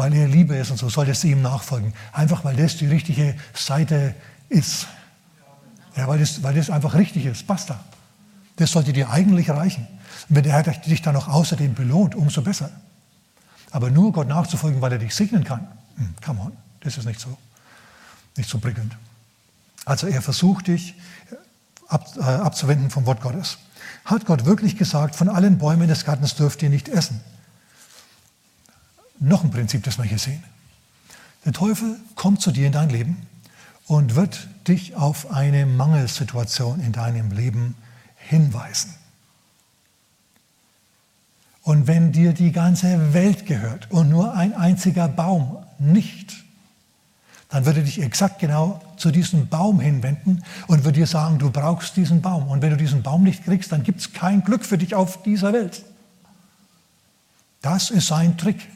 weil 0.00 0.14
er 0.14 0.26
Liebe 0.26 0.56
ist 0.56 0.70
und 0.70 0.78
so, 0.78 0.88
solltest 0.88 1.24
du 1.24 1.28
ihm 1.28 1.42
nachfolgen. 1.42 1.92
Einfach 2.12 2.42
weil 2.42 2.56
das 2.56 2.78
die 2.78 2.86
richtige 2.86 3.36
Seite 3.52 4.14
ist. 4.48 4.86
Ja, 5.94 6.08
weil, 6.08 6.18
das, 6.18 6.42
weil 6.42 6.54
das 6.54 6.70
einfach 6.70 6.94
richtig 6.94 7.26
ist. 7.26 7.46
Basta. 7.46 7.78
Das 8.56 8.72
sollte 8.72 8.94
dir 8.94 9.10
eigentlich 9.10 9.50
reichen. 9.50 9.86
Und 10.30 10.36
wenn 10.36 10.42
der 10.42 10.54
Herr 10.54 10.62
dich 10.62 11.02
dann 11.02 11.12
noch 11.12 11.28
außerdem 11.28 11.74
belohnt, 11.74 12.14
umso 12.14 12.40
besser. 12.40 12.70
Aber 13.72 13.90
nur 13.90 14.10
Gott 14.10 14.26
nachzufolgen, 14.26 14.80
weil 14.80 14.92
er 14.92 14.98
dich 14.98 15.14
segnen 15.14 15.44
kann, 15.44 15.68
hm, 15.96 16.14
come 16.24 16.40
on, 16.40 16.52
das 16.80 16.96
ist 16.96 17.04
nicht 17.04 17.20
so, 17.20 17.36
nicht 18.38 18.48
so 18.48 18.58
prickelnd. 18.58 18.96
Also 19.84 20.06
er 20.06 20.22
versucht 20.22 20.68
dich 20.68 20.94
ab, 21.88 22.06
äh, 22.16 22.22
abzuwenden 22.22 22.88
vom 22.88 23.04
Wort 23.04 23.20
Gottes. 23.20 23.58
Hat 24.06 24.24
Gott 24.24 24.46
wirklich 24.46 24.78
gesagt, 24.78 25.14
von 25.14 25.28
allen 25.28 25.58
Bäumen 25.58 25.88
des 25.88 26.06
Gartens 26.06 26.36
dürft 26.36 26.62
ihr 26.62 26.70
nicht 26.70 26.88
essen? 26.88 27.20
Noch 29.20 29.44
ein 29.44 29.50
Prinzip, 29.50 29.84
das 29.84 29.98
wir 29.98 30.04
hier 30.04 30.18
sehen. 30.18 30.42
Der 31.44 31.52
Teufel 31.52 31.96
kommt 32.16 32.40
zu 32.40 32.50
dir 32.50 32.66
in 32.66 32.72
dein 32.72 32.90
Leben 32.90 33.26
und 33.86 34.14
wird 34.14 34.48
dich 34.68 34.96
auf 34.96 35.30
eine 35.30 35.66
Mangelsituation 35.66 36.80
in 36.80 36.92
deinem 36.92 37.30
Leben 37.30 37.74
hinweisen. 38.16 38.94
Und 41.62 41.86
wenn 41.86 42.12
dir 42.12 42.32
die 42.32 42.52
ganze 42.52 43.12
Welt 43.12 43.46
gehört 43.46 43.90
und 43.90 44.08
nur 44.08 44.34
ein 44.34 44.54
einziger 44.54 45.08
Baum 45.08 45.58
nicht, 45.78 46.44
dann 47.48 47.66
würde 47.66 47.82
dich 47.82 48.00
exakt 48.00 48.38
genau 48.38 48.80
zu 48.96 49.10
diesem 49.10 49.48
Baum 49.48 49.80
hinwenden 49.80 50.44
und 50.68 50.84
würde 50.84 51.00
dir 51.00 51.06
sagen, 51.06 51.38
du 51.38 51.50
brauchst 51.50 51.96
diesen 51.96 52.22
Baum. 52.22 52.48
Und 52.48 52.62
wenn 52.62 52.70
du 52.70 52.76
diesen 52.76 53.02
Baum 53.02 53.24
nicht 53.24 53.44
kriegst, 53.44 53.72
dann 53.72 53.82
gibt 53.82 54.00
es 54.00 54.12
kein 54.12 54.44
Glück 54.44 54.64
für 54.64 54.78
dich 54.78 54.94
auf 54.94 55.22
dieser 55.22 55.52
Welt. 55.52 55.84
Das 57.60 57.90
ist 57.90 58.06
sein 58.06 58.38
Trick. 58.38 58.68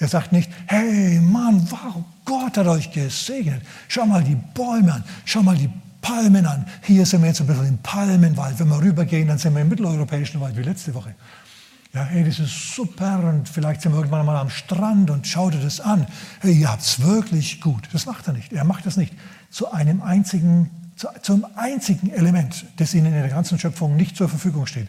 Er 0.00 0.08
sagt 0.08 0.32
nicht, 0.32 0.50
hey 0.66 1.20
Mann, 1.20 1.70
wow, 1.70 2.02
Gott 2.24 2.56
hat 2.56 2.66
euch 2.66 2.90
gesegnet. 2.90 3.62
Schau 3.86 4.06
mal 4.06 4.24
die 4.24 4.34
Bäume 4.34 4.94
an, 4.94 5.04
schau 5.26 5.42
mal 5.42 5.56
die 5.56 5.68
Palmen 6.00 6.46
an. 6.46 6.66
Hier 6.82 7.04
sind 7.04 7.20
wir 7.20 7.28
jetzt 7.28 7.42
ein 7.42 7.46
bisschen 7.46 7.68
im 7.68 7.78
Palmenwald. 7.78 8.58
Wenn 8.58 8.68
wir 8.68 8.80
rübergehen, 8.80 9.28
dann 9.28 9.36
sind 9.36 9.54
wir 9.54 9.60
im 9.60 9.68
mitteleuropäischen 9.68 10.40
Wald 10.40 10.56
wie 10.56 10.62
letzte 10.62 10.94
Woche. 10.94 11.14
Ja, 11.92 12.04
hey, 12.04 12.24
das 12.24 12.38
ist 12.38 12.74
super 12.74 13.18
und 13.18 13.46
vielleicht 13.46 13.82
sind 13.82 13.92
wir 13.92 13.98
irgendwann 13.98 14.24
mal 14.24 14.38
am 14.38 14.48
Strand 14.48 15.10
und 15.10 15.26
schaut 15.26 15.52
dir 15.52 15.60
das 15.60 15.80
an. 15.80 16.06
Hey, 16.40 16.54
ihr 16.54 16.70
habt 16.70 16.82
es 16.82 17.02
wirklich 17.02 17.60
gut. 17.60 17.88
Das 17.92 18.06
macht 18.06 18.26
er 18.26 18.32
nicht. 18.32 18.52
Er 18.54 18.64
macht 18.64 18.86
das 18.86 18.96
nicht 18.96 19.12
zu 19.50 19.70
einem 19.70 20.00
einzigen, 20.00 20.70
zu, 20.96 21.08
zum 21.20 21.44
einzigen 21.56 22.10
Element, 22.10 22.64
das 22.76 22.94
ihnen 22.94 23.06
in 23.06 23.12
der 23.20 23.28
ganzen 23.28 23.58
Schöpfung 23.58 23.96
nicht 23.96 24.16
zur 24.16 24.30
Verfügung 24.30 24.66
steht. 24.66 24.88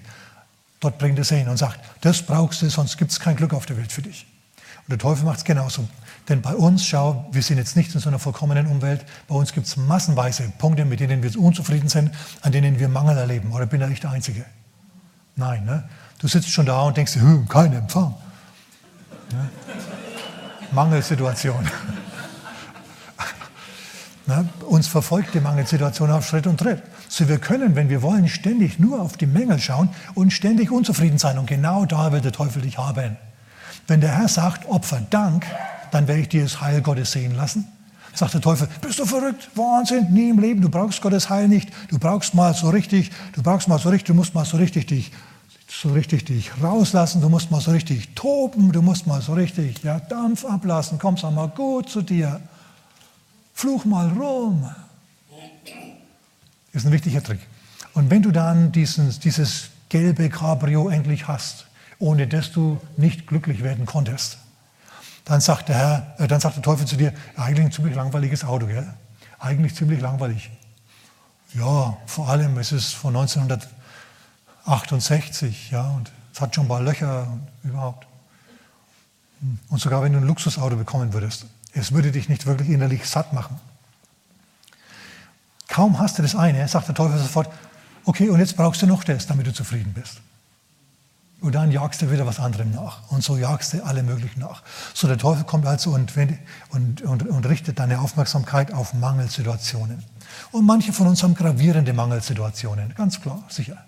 Dort 0.80 1.00
bringt 1.00 1.18
er 1.18 1.24
es 1.24 1.30
hin 1.30 1.50
und 1.50 1.58
sagt, 1.58 1.80
das 2.00 2.22
brauchst 2.22 2.62
du, 2.62 2.70
sonst 2.70 2.98
gibt 2.98 3.12
es 3.12 3.20
kein 3.20 3.36
Glück 3.36 3.54
auf 3.54 3.66
der 3.66 3.78
Welt 3.78 3.92
für 3.92 4.04
dich. 4.04 4.26
Und 4.88 4.90
der 4.90 4.98
Teufel 4.98 5.26
macht 5.26 5.40
es 5.40 5.44
genauso. 5.44 5.88
Denn 6.30 6.42
bei 6.42 6.56
uns, 6.56 6.86
schau, 6.86 7.28
wir 7.32 7.42
sind 7.42 7.58
jetzt 7.58 7.76
nicht 7.76 7.94
in 7.94 8.00
so 8.00 8.10
einer 8.10 8.20
vollkommenen 8.20 8.68
Umwelt. 8.68 9.06
Bei 9.28 9.36
uns 9.36 9.54
gibt 9.54 9.68
es 9.68 9.78
massenweise 9.78 10.52
Punkte, 10.58 10.86
mit 10.86 11.00
denen 11.00 11.24
wir 11.24 11.40
unzufrieden 11.40 11.90
sind, 11.90 12.12
an 12.42 12.52
denen 12.52 12.80
wir 12.80 12.90
Mangel 12.90 13.18
erleben. 13.18 13.52
Oder 13.52 13.66
bin 13.66 13.80
da 13.80 13.88
ich 13.88 14.00
der 14.00 14.12
Einzige? 14.12 14.46
Nein, 15.36 15.66
ne? 15.66 15.84
Du 16.20 16.28
sitzt 16.28 16.50
schon 16.50 16.68
da 16.68 16.84
und 16.84 16.98
denkst, 16.98 17.16
hm, 17.16 17.48
kein 17.48 17.74
Empfang. 17.74 18.14
Ne? 19.32 19.50
Mangelsituation. 20.72 21.66
ne? 24.28 24.48
Uns 24.68 24.88
verfolgt 24.88 25.34
die 25.34 25.40
Mangelsituation 25.40 26.12
auf 26.12 26.28
Schritt 26.28 26.46
und 26.46 26.60
Tritt. 26.60 26.84
So 27.10 27.28
wir 27.28 27.40
können, 27.40 27.76
wenn 27.76 27.90
wir 27.90 28.04
wollen, 28.04 28.30
ständig 28.30 28.80
nur 28.80 29.02
auf 29.02 29.18
die 29.18 29.26
Mängel 29.26 29.60
schauen 29.60 29.90
und 30.14 30.32
ständig 30.32 30.72
unzufrieden 30.72 31.18
sein. 31.18 31.40
Und 31.40 31.48
genau 31.48 31.86
da 31.86 32.12
will 32.12 32.22
der 32.22 32.32
Teufel 32.32 32.62
dich 32.62 32.78
haben. 32.78 33.18
Wenn 33.88 34.02
der 34.02 34.18
Herr 34.18 34.28
sagt, 34.28 34.68
Opfer 34.70 35.02
Dank, 35.10 35.46
dann 35.92 36.08
werde 36.08 36.22
ich 36.22 36.30
dir 36.30 36.44
das 36.44 36.62
Heil 36.62 36.82
Gottes 36.82 37.12
sehen 37.12 37.36
lassen. 37.36 37.68
Sagt 38.14 38.34
der 38.34 38.42
Teufel, 38.42 38.68
bist 38.82 39.00
du 39.00 39.06
verrückt? 39.06 39.50
Wahnsinn, 39.56 40.12
nie 40.12 40.30
im 40.30 40.40
Leben, 40.40 40.62
du 40.62 40.70
brauchst 40.70 41.02
Gottes 41.02 41.30
Heil 41.30 41.48
nicht. 41.48 41.70
Du 41.90 41.98
brauchst 41.98 42.34
mal 42.34 42.54
so 42.54 42.70
richtig, 42.70 43.12
du 43.34 43.42
brauchst 43.42 43.68
mal 43.68 43.80
so 43.80 43.90
richtig, 43.90 44.08
du 44.08 44.14
musst 44.14 44.36
mal 44.36 44.46
so 44.46 44.58
richtig 44.58 44.88
dich, 44.88 45.12
so 45.70 45.90
richtig 45.90 46.26
dich 46.26 46.52
rauslassen, 46.62 47.22
du 47.22 47.30
musst 47.30 47.52
mal 47.52 47.62
so 47.62 47.72
richtig 47.72 48.14
toben, 48.16 48.72
du 48.74 48.82
musst 48.82 49.08
mal 49.08 49.22
so 49.22 49.34
richtig 49.34 49.82
ja, 49.84 50.00
Dampf 50.00 50.44
ablassen, 50.44 51.00
kommst 51.00 51.24
einmal 51.24 51.48
gut 51.50 51.90
zu 51.90 52.02
dir. 52.02 52.42
Fluch 53.54 53.86
mal 53.86 54.10
rum. 54.10 54.70
Ist 56.74 56.86
ein 56.86 56.92
wichtiger 56.92 57.24
Trick. 57.24 57.40
Und 57.94 58.10
wenn 58.10 58.22
du 58.22 58.32
dann 58.32 58.72
diesen, 58.72 59.18
dieses 59.22 59.70
gelbe 59.90 60.30
Cabrio 60.30 60.90
endlich 60.90 61.28
hast, 61.28 61.66
ohne 62.02 62.28
das 62.28 62.52
du 62.52 62.82
nicht 62.98 63.28
glücklich 63.28 63.64
werden 63.64 63.86
konntest, 63.86 64.40
dann 65.24 65.40
sagt 65.40 65.70
der 65.70 65.78
Herr, 65.78 66.16
äh, 66.18 66.28
dann 66.28 66.42
sagt 66.42 66.56
der 66.56 66.64
Teufel 66.64 66.88
zu 66.88 66.98
dir, 66.98 67.14
eigentlich 67.38 67.68
ein 67.68 67.72
ziemlich 67.72 67.96
langweiliges 67.96 68.44
Auto, 68.44 68.66
gell? 68.66 68.92
Eigentlich 69.40 69.76
ziemlich 69.76 70.02
langweilig. 70.02 70.50
Ja, 71.54 71.96
vor 72.08 72.28
allem, 72.30 72.58
es 72.58 72.72
ist 72.72 72.94
von 72.94 73.16
1968, 73.16 75.70
ja, 75.72 75.90
und 75.90 76.12
es 76.34 76.42
hat 76.42 76.56
schon 76.56 76.66
ein 76.66 76.70
paar 76.70 76.82
Löcher 76.82 77.28
und 77.28 77.48
überhaupt. 77.64 78.08
Und 79.70 79.80
sogar 79.80 80.02
wenn 80.02 80.14
du 80.14 80.20
ein 80.20 80.26
Luxusauto 80.26 80.76
bekommen 80.76 81.14
würdest, 81.14 81.46
es 81.74 81.92
würde 81.92 82.12
dich 82.12 82.28
nicht 82.30 82.48
wirklich 82.48 82.70
innerlich 82.70 83.08
satt 83.08 83.32
machen. 83.34 83.60
Kaum 85.68 86.00
hast 86.00 86.18
du 86.18 86.24
das 86.24 86.36
eine, 86.36 86.68
sagt 86.68 86.88
der 86.88 86.96
Teufel 86.96 87.20
sofort, 87.20 87.54
okay, 88.06 88.30
und 88.30 88.40
jetzt 88.40 88.58
brauchst 88.58 88.82
du 88.82 88.88
noch 88.88 89.04
das, 89.04 89.28
damit 89.28 89.46
du 89.48 89.54
zufrieden 89.54 89.94
bist. 89.94 90.22
Und 91.42 91.56
dann 91.56 91.72
jagst 91.72 92.04
du 92.04 92.12
wieder 92.12 92.28
was 92.28 92.40
anderem 92.40 92.70
nach. 92.70 93.10
Und 93.10 93.24
so 93.24 93.36
jagst 93.36 93.74
du 93.74 93.84
alle 93.84 94.04
möglichen 94.04 94.40
nach. 94.40 94.62
So, 94.94 95.08
der 95.08 95.18
Teufel 95.18 95.44
kommt 95.44 95.66
also 95.66 95.90
und, 95.90 96.14
und, 96.70 97.02
und, 97.02 97.28
und 97.28 97.46
richtet 97.48 97.80
deine 97.80 98.00
Aufmerksamkeit 98.00 98.72
auf 98.72 98.94
Mangelsituationen. 98.94 100.04
Und 100.52 100.68
manche 100.68 100.94
von 100.94 101.08
uns 101.08 101.24
haben 101.24 101.34
gravierende 101.34 101.94
Mangelsituationen, 101.94 102.94
ganz 102.94 103.20
klar, 103.22 103.44
sicher. 103.50 103.84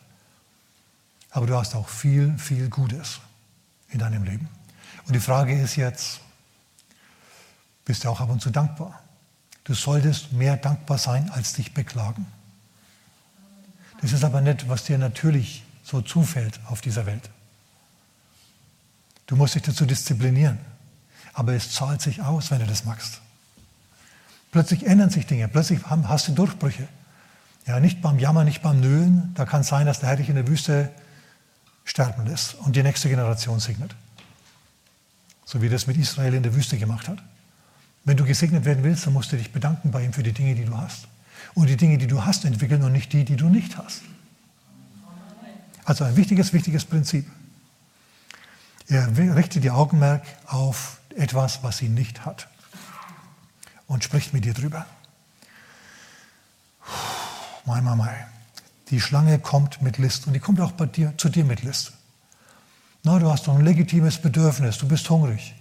Aber 1.30 1.46
du 1.46 1.56
hast 1.56 1.76
auch 1.76 1.88
viel, 1.88 2.36
viel 2.40 2.70
Gutes 2.70 3.20
in 3.90 4.00
deinem 4.00 4.24
Leben. 4.24 4.50
Und 5.06 5.14
die 5.14 5.20
Frage 5.20 5.54
ist 5.54 5.76
jetzt, 5.76 6.22
bist 7.86 8.04
du 8.04 8.10
auch 8.10 8.20
ab 8.20 8.32
und 8.32 8.42
zu 8.42 8.50
dankbar? 8.50 9.00
Du 9.64 9.76
solltest 9.76 10.34
mehr 10.34 10.58
dankbar 10.58 10.98
sein, 10.98 11.30
als 11.30 11.54
dich 11.54 11.76
beklagen. 11.76 12.26
Das 14.02 14.12
ist 14.12 14.24
aber 14.24 14.42
nicht, 14.42 14.68
was 14.68 14.86
dir 14.86 14.98
natürlich 14.98 15.64
so 15.84 16.02
zufällt 16.02 16.60
auf 16.68 16.82
dieser 16.82 17.06
Welt. 17.06 17.30
Du 19.28 19.36
musst 19.36 19.56
dich 19.56 19.64
dazu 19.64 19.86
disziplinieren. 19.86 20.60
Aber 21.34 21.54
es 21.54 21.72
zahlt 21.72 22.02
sich 22.02 22.22
aus, 22.22 22.52
wenn 22.52 22.60
du 22.60 22.68
das 22.68 22.86
machst. 22.86 23.22
Plötzlich 24.52 24.86
ändern 24.86 25.10
sich 25.10 25.26
Dinge, 25.26 25.48
plötzlich 25.48 25.80
hast 25.86 26.28
du 26.28 26.32
Durchbrüche. 26.34 26.88
Ja, 27.66 27.80
nicht 27.80 28.02
beim 28.02 28.20
Jammern, 28.20 28.46
nicht 28.46 28.62
beim 28.62 28.80
Nölen. 28.80 29.32
Da 29.34 29.46
kann 29.46 29.62
es 29.62 29.68
sein, 29.68 29.88
dass 29.88 30.00
der 30.00 30.10
Herr 30.10 30.18
dich 30.18 30.30
in 30.30 30.36
der 30.36 30.48
Wüste 30.48 30.92
sterben 31.86 32.26
lässt 32.28 32.56
und 32.56 32.76
die 32.76 32.84
nächste 32.84 33.10
Generation 33.10 33.60
segnet. 33.60 33.96
So 35.46 35.62
wie 35.62 35.70
das 35.70 35.88
mit 35.88 35.98
Israel 35.98 36.34
in 36.34 36.44
der 36.44 36.54
Wüste 36.54 36.78
gemacht 36.78 37.08
hat. 37.08 37.18
Wenn 38.06 38.18
du 38.18 38.26
gesegnet 38.26 38.66
werden 38.66 38.84
willst, 38.84 39.06
dann 39.06 39.14
musst 39.14 39.32
du 39.32 39.38
dich 39.38 39.52
bedanken 39.52 39.92
bei 39.92 40.04
ihm 40.04 40.14
für 40.14 40.24
die 40.24 40.34
Dinge, 40.34 40.56
die 40.56 40.66
du 40.66 40.78
hast. 40.78 41.08
Und 41.54 41.70
die 41.70 41.78
Dinge, 41.78 41.98
die 41.98 42.08
du 42.08 42.26
hast, 42.26 42.46
entwickeln 42.46 42.84
und 42.84 42.92
nicht 42.92 43.14
die, 43.14 43.24
die 43.24 43.36
du 43.36 43.50
nicht 43.50 43.78
hast. 43.78 44.02
Also 45.86 46.04
ein 46.04 46.16
wichtiges, 46.16 46.54
wichtiges 46.54 46.86
Prinzip. 46.86 47.26
Er 48.94 49.36
richtet 49.36 49.64
ihr 49.64 49.74
Augenmerk 49.74 50.22
auf 50.46 51.00
etwas, 51.16 51.64
was 51.64 51.78
sie 51.78 51.90
nicht 51.90 52.28
hat. 52.28 52.48
Und 53.88 54.04
spricht 54.04 54.34
mit 54.34 54.46
ihr 54.46 54.54
drüber. 54.54 54.86
Mai, 57.66 57.82
mai, 57.82 57.96
mai. 57.96 58.28
Die 58.92 59.02
Schlange 59.02 59.40
kommt 59.40 59.82
mit 59.82 59.98
List 59.98 60.28
und 60.28 60.34
die 60.34 60.40
kommt 60.40 60.62
auch 60.62 60.74
bei 60.74 60.86
dir, 60.86 61.18
zu 61.18 61.30
dir 61.30 61.44
mit 61.44 61.64
List. 61.64 61.94
Na, 63.02 63.18
du 63.18 63.32
hast 63.32 63.48
doch 63.48 63.56
ein 63.56 63.66
legitimes 63.66 64.20
Bedürfnis, 64.20 64.78
du 64.78 64.88
bist 64.88 65.10
hungrig. 65.10 65.56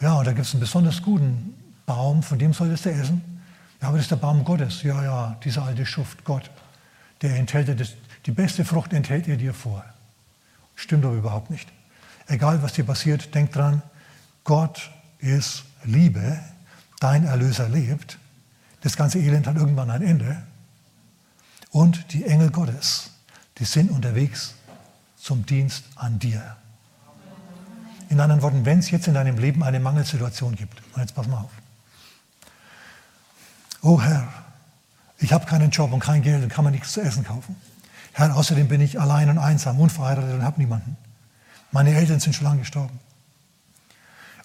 Ja, 0.00 0.14
und 0.14 0.26
da 0.26 0.32
gibt 0.32 0.46
es 0.46 0.54
einen 0.54 0.60
besonders 0.60 1.02
guten 1.02 1.54
Baum, 1.84 2.22
von 2.22 2.38
dem 2.38 2.54
solltest 2.54 2.86
du 2.86 2.90
essen. 2.90 3.42
Ja, 3.82 3.88
aber 3.88 3.98
das 3.98 4.06
ist 4.06 4.12
der 4.12 4.16
Baum 4.16 4.44
Gottes. 4.44 4.82
Ja, 4.82 5.04
ja, 5.04 5.36
dieser 5.44 5.64
alte 5.64 5.84
Schuft, 5.84 6.24
Gott. 6.24 6.50
Der 7.20 7.36
enthält 7.36 7.68
dir 7.68 7.76
das, 7.76 7.92
die 8.24 8.32
beste 8.32 8.64
Frucht 8.64 8.94
enthält 8.94 9.28
er 9.28 9.36
dir 9.36 9.52
vor. 9.52 9.84
Stimmt 10.74 11.04
aber 11.04 11.16
überhaupt 11.16 11.50
nicht. 11.50 11.70
Egal, 12.30 12.62
was 12.62 12.74
dir 12.74 12.84
passiert, 12.84 13.34
denk 13.34 13.50
dran, 13.50 13.82
Gott 14.44 14.92
ist 15.18 15.64
Liebe, 15.82 16.38
dein 17.00 17.24
Erlöser 17.24 17.68
lebt. 17.68 18.18
Das 18.82 18.96
ganze 18.96 19.18
Elend 19.18 19.48
hat 19.48 19.56
irgendwann 19.56 19.90
ein 19.90 20.02
Ende. 20.02 20.40
Und 21.72 22.12
die 22.12 22.24
Engel 22.24 22.50
Gottes, 22.50 23.10
die 23.58 23.64
sind 23.64 23.90
unterwegs 23.90 24.54
zum 25.16 25.44
Dienst 25.44 25.84
an 25.96 26.20
dir. 26.20 26.56
In 28.10 28.20
anderen 28.20 28.42
Worten, 28.42 28.64
wenn 28.64 28.78
es 28.78 28.92
jetzt 28.92 29.08
in 29.08 29.14
deinem 29.14 29.36
Leben 29.36 29.64
eine 29.64 29.80
Mangelsituation 29.80 30.54
gibt, 30.54 30.80
und 30.94 31.00
jetzt 31.00 31.16
pass 31.16 31.26
mal 31.26 31.38
auf. 31.38 31.50
Oh 33.82 34.00
Herr, 34.00 34.28
ich 35.18 35.32
habe 35.32 35.46
keinen 35.46 35.70
Job 35.70 35.92
und 35.92 35.98
kein 35.98 36.22
Geld 36.22 36.44
und 36.44 36.48
kann 36.48 36.64
mir 36.64 36.70
nichts 36.70 36.92
zu 36.92 37.00
essen 37.00 37.24
kaufen. 37.24 37.56
Herr, 38.12 38.36
außerdem 38.36 38.68
bin 38.68 38.80
ich 38.80 39.00
allein 39.00 39.30
und 39.30 39.38
einsam, 39.38 39.80
unverheiratet 39.80 40.34
und 40.34 40.44
habe 40.44 40.60
niemanden. 40.60 40.96
Meine 41.72 41.94
Eltern 41.94 42.20
sind 42.20 42.34
schon 42.34 42.44
lange 42.44 42.60
gestorben. 42.60 42.98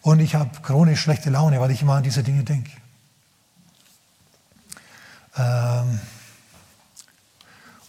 Und 0.02 0.20
ich 0.20 0.36
habe 0.36 0.62
chronisch 0.62 1.02
schlechte 1.02 1.30
Laune, 1.30 1.60
weil 1.60 1.72
ich 1.72 1.82
immer 1.82 1.96
an 1.96 2.04
diese 2.04 2.22
Dinge 2.24 2.44
denke. 2.44 2.72
Ähm 5.38 6.00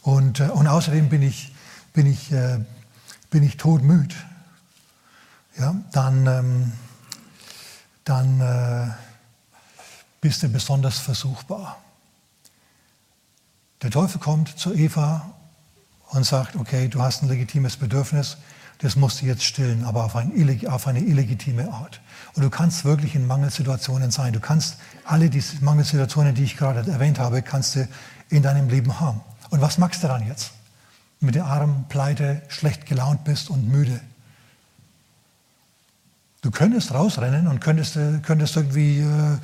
und, 0.03 0.41
äh, 0.41 0.45
und 0.45 0.67
außerdem 0.67 1.09
bin 1.09 1.23
ich, 1.23 1.55
bin 1.93 2.07
ich, 2.07 2.33
äh, 2.33 2.61
bin 3.31 3.43
ich 3.43 3.57
todmüd 3.57 4.15
ja, 5.59 5.75
dann, 5.93 6.27
ähm, 6.27 6.73
dann 8.05 8.41
äh, 8.41 8.93
bist 10.21 10.43
du 10.43 10.49
besonders 10.49 10.99
versuchbar. 10.99 11.79
Der 13.83 13.91
Teufel 13.91 14.21
kommt 14.21 14.59
zu 14.59 14.75
Eva 14.75 15.31
und 16.11 16.25
sagt, 16.25 16.57
okay, 16.57 16.89
du 16.89 17.03
hast 17.03 17.23
ein 17.23 17.29
legitimes 17.29 17.77
Bedürfnis, 17.77 18.37
das 18.79 18.97
musst 18.97 19.23
du 19.23 19.27
jetzt 19.27 19.43
stillen, 19.43 19.85
aber 19.85 20.05
auf, 20.05 20.17
ein, 20.17 20.33
auf 20.69 20.87
eine 20.87 21.01
illegitime 21.01 21.73
Art. 21.73 22.01
Und 22.35 22.43
du 22.43 22.51
kannst 22.51 22.85
wirklich 22.85 23.15
in 23.15 23.27
Mangelsituationen 23.27 24.11
sein. 24.11 24.33
Du 24.33 24.41
kannst 24.41 24.77
alle 25.05 25.31
diese 25.31 25.65
Mangelsituationen, 25.65 26.35
die 26.35 26.45
ich 26.45 26.57
gerade 26.57 26.91
erwähnt 26.91 27.19
habe, 27.19 27.41
kannst 27.41 27.77
du 27.77 27.89
in 28.29 28.43
deinem 28.43 28.69
Leben 28.69 29.01
haben. 29.01 29.23
Und 29.51 29.61
was 29.63 29.79
machst 29.79 30.03
du 30.03 30.09
dann 30.09 30.27
jetzt? 30.27 30.51
Mit 31.21 31.35
der 31.35 31.47
Arm, 31.47 31.87
pleite, 31.89 32.43
schlecht 32.49 32.85
gelaunt 32.85 33.25
bist 33.25 33.49
und 33.49 33.67
müde. 33.69 34.01
Du 36.43 36.51
könntest 36.51 36.93
rausrennen 36.93 37.49
und 37.49 37.61
könntest, 37.61 37.97
äh, 37.97 38.19
könntest 38.23 38.57
irgendwie 38.57 39.01
äh, 39.01 39.39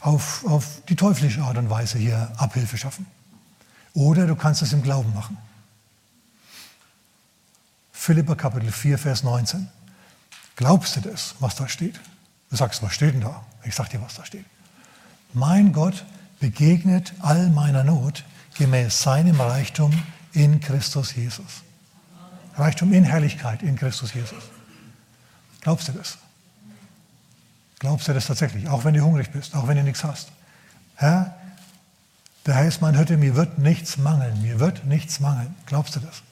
auf, 0.00 0.44
auf 0.46 0.82
die 0.88 0.96
teuflische 0.96 1.42
Art 1.42 1.58
und 1.58 1.68
Weise 1.68 1.98
hier 1.98 2.32
Abhilfe 2.38 2.78
schaffen. 2.78 3.06
Oder 3.92 4.26
du 4.26 4.34
kannst 4.34 4.62
es 4.62 4.72
im 4.72 4.82
Glauben 4.82 5.12
machen. 5.14 5.36
Philippa 7.98 8.36
Kapitel 8.36 8.70
4, 8.70 8.96
Vers 8.96 9.24
19. 9.24 9.68
Glaubst 10.54 10.94
du 10.96 11.00
das, 11.00 11.34
was 11.40 11.56
da 11.56 11.68
steht? 11.68 11.98
Du 12.48 12.56
sagst, 12.56 12.80
was 12.80 12.94
steht 12.94 13.12
denn 13.14 13.20
da? 13.20 13.44
Ich 13.64 13.74
sag 13.74 13.90
dir, 13.90 14.00
was 14.00 14.14
da 14.14 14.24
steht. 14.24 14.44
Mein 15.34 15.72
Gott 15.72 16.06
begegnet 16.38 17.12
all 17.18 17.50
meiner 17.50 17.82
Not 17.82 18.24
gemäß 18.56 19.02
seinem 19.02 19.38
Reichtum 19.40 19.92
in 20.32 20.60
Christus 20.60 21.16
Jesus. 21.16 21.64
Reichtum 22.56 22.92
in 22.92 23.02
Herrlichkeit 23.02 23.62
in 23.62 23.76
Christus 23.76 24.14
Jesus. 24.14 24.44
Glaubst 25.60 25.88
du 25.88 25.92
das? 25.92 26.18
Glaubst 27.80 28.06
du 28.06 28.14
das 28.14 28.26
tatsächlich? 28.26 28.68
Auch 28.68 28.84
wenn 28.84 28.94
du 28.94 29.02
hungrig 29.02 29.32
bist, 29.32 29.56
auch 29.56 29.66
wenn 29.66 29.76
du 29.76 29.82
nichts 29.82 30.04
hast. 30.04 30.30
Herr, 30.94 31.36
der 32.46 32.54
Herr 32.54 32.68
ist 32.68 32.80
mein 32.80 32.96
Hütte, 32.96 33.16
mir 33.16 33.34
wird 33.34 33.58
nichts 33.58 33.98
mangeln, 33.98 34.40
mir 34.40 34.60
wird 34.60 34.86
nichts 34.86 35.18
mangeln. 35.18 35.54
Glaubst 35.66 35.96
du 35.96 36.00
das? 36.00 36.22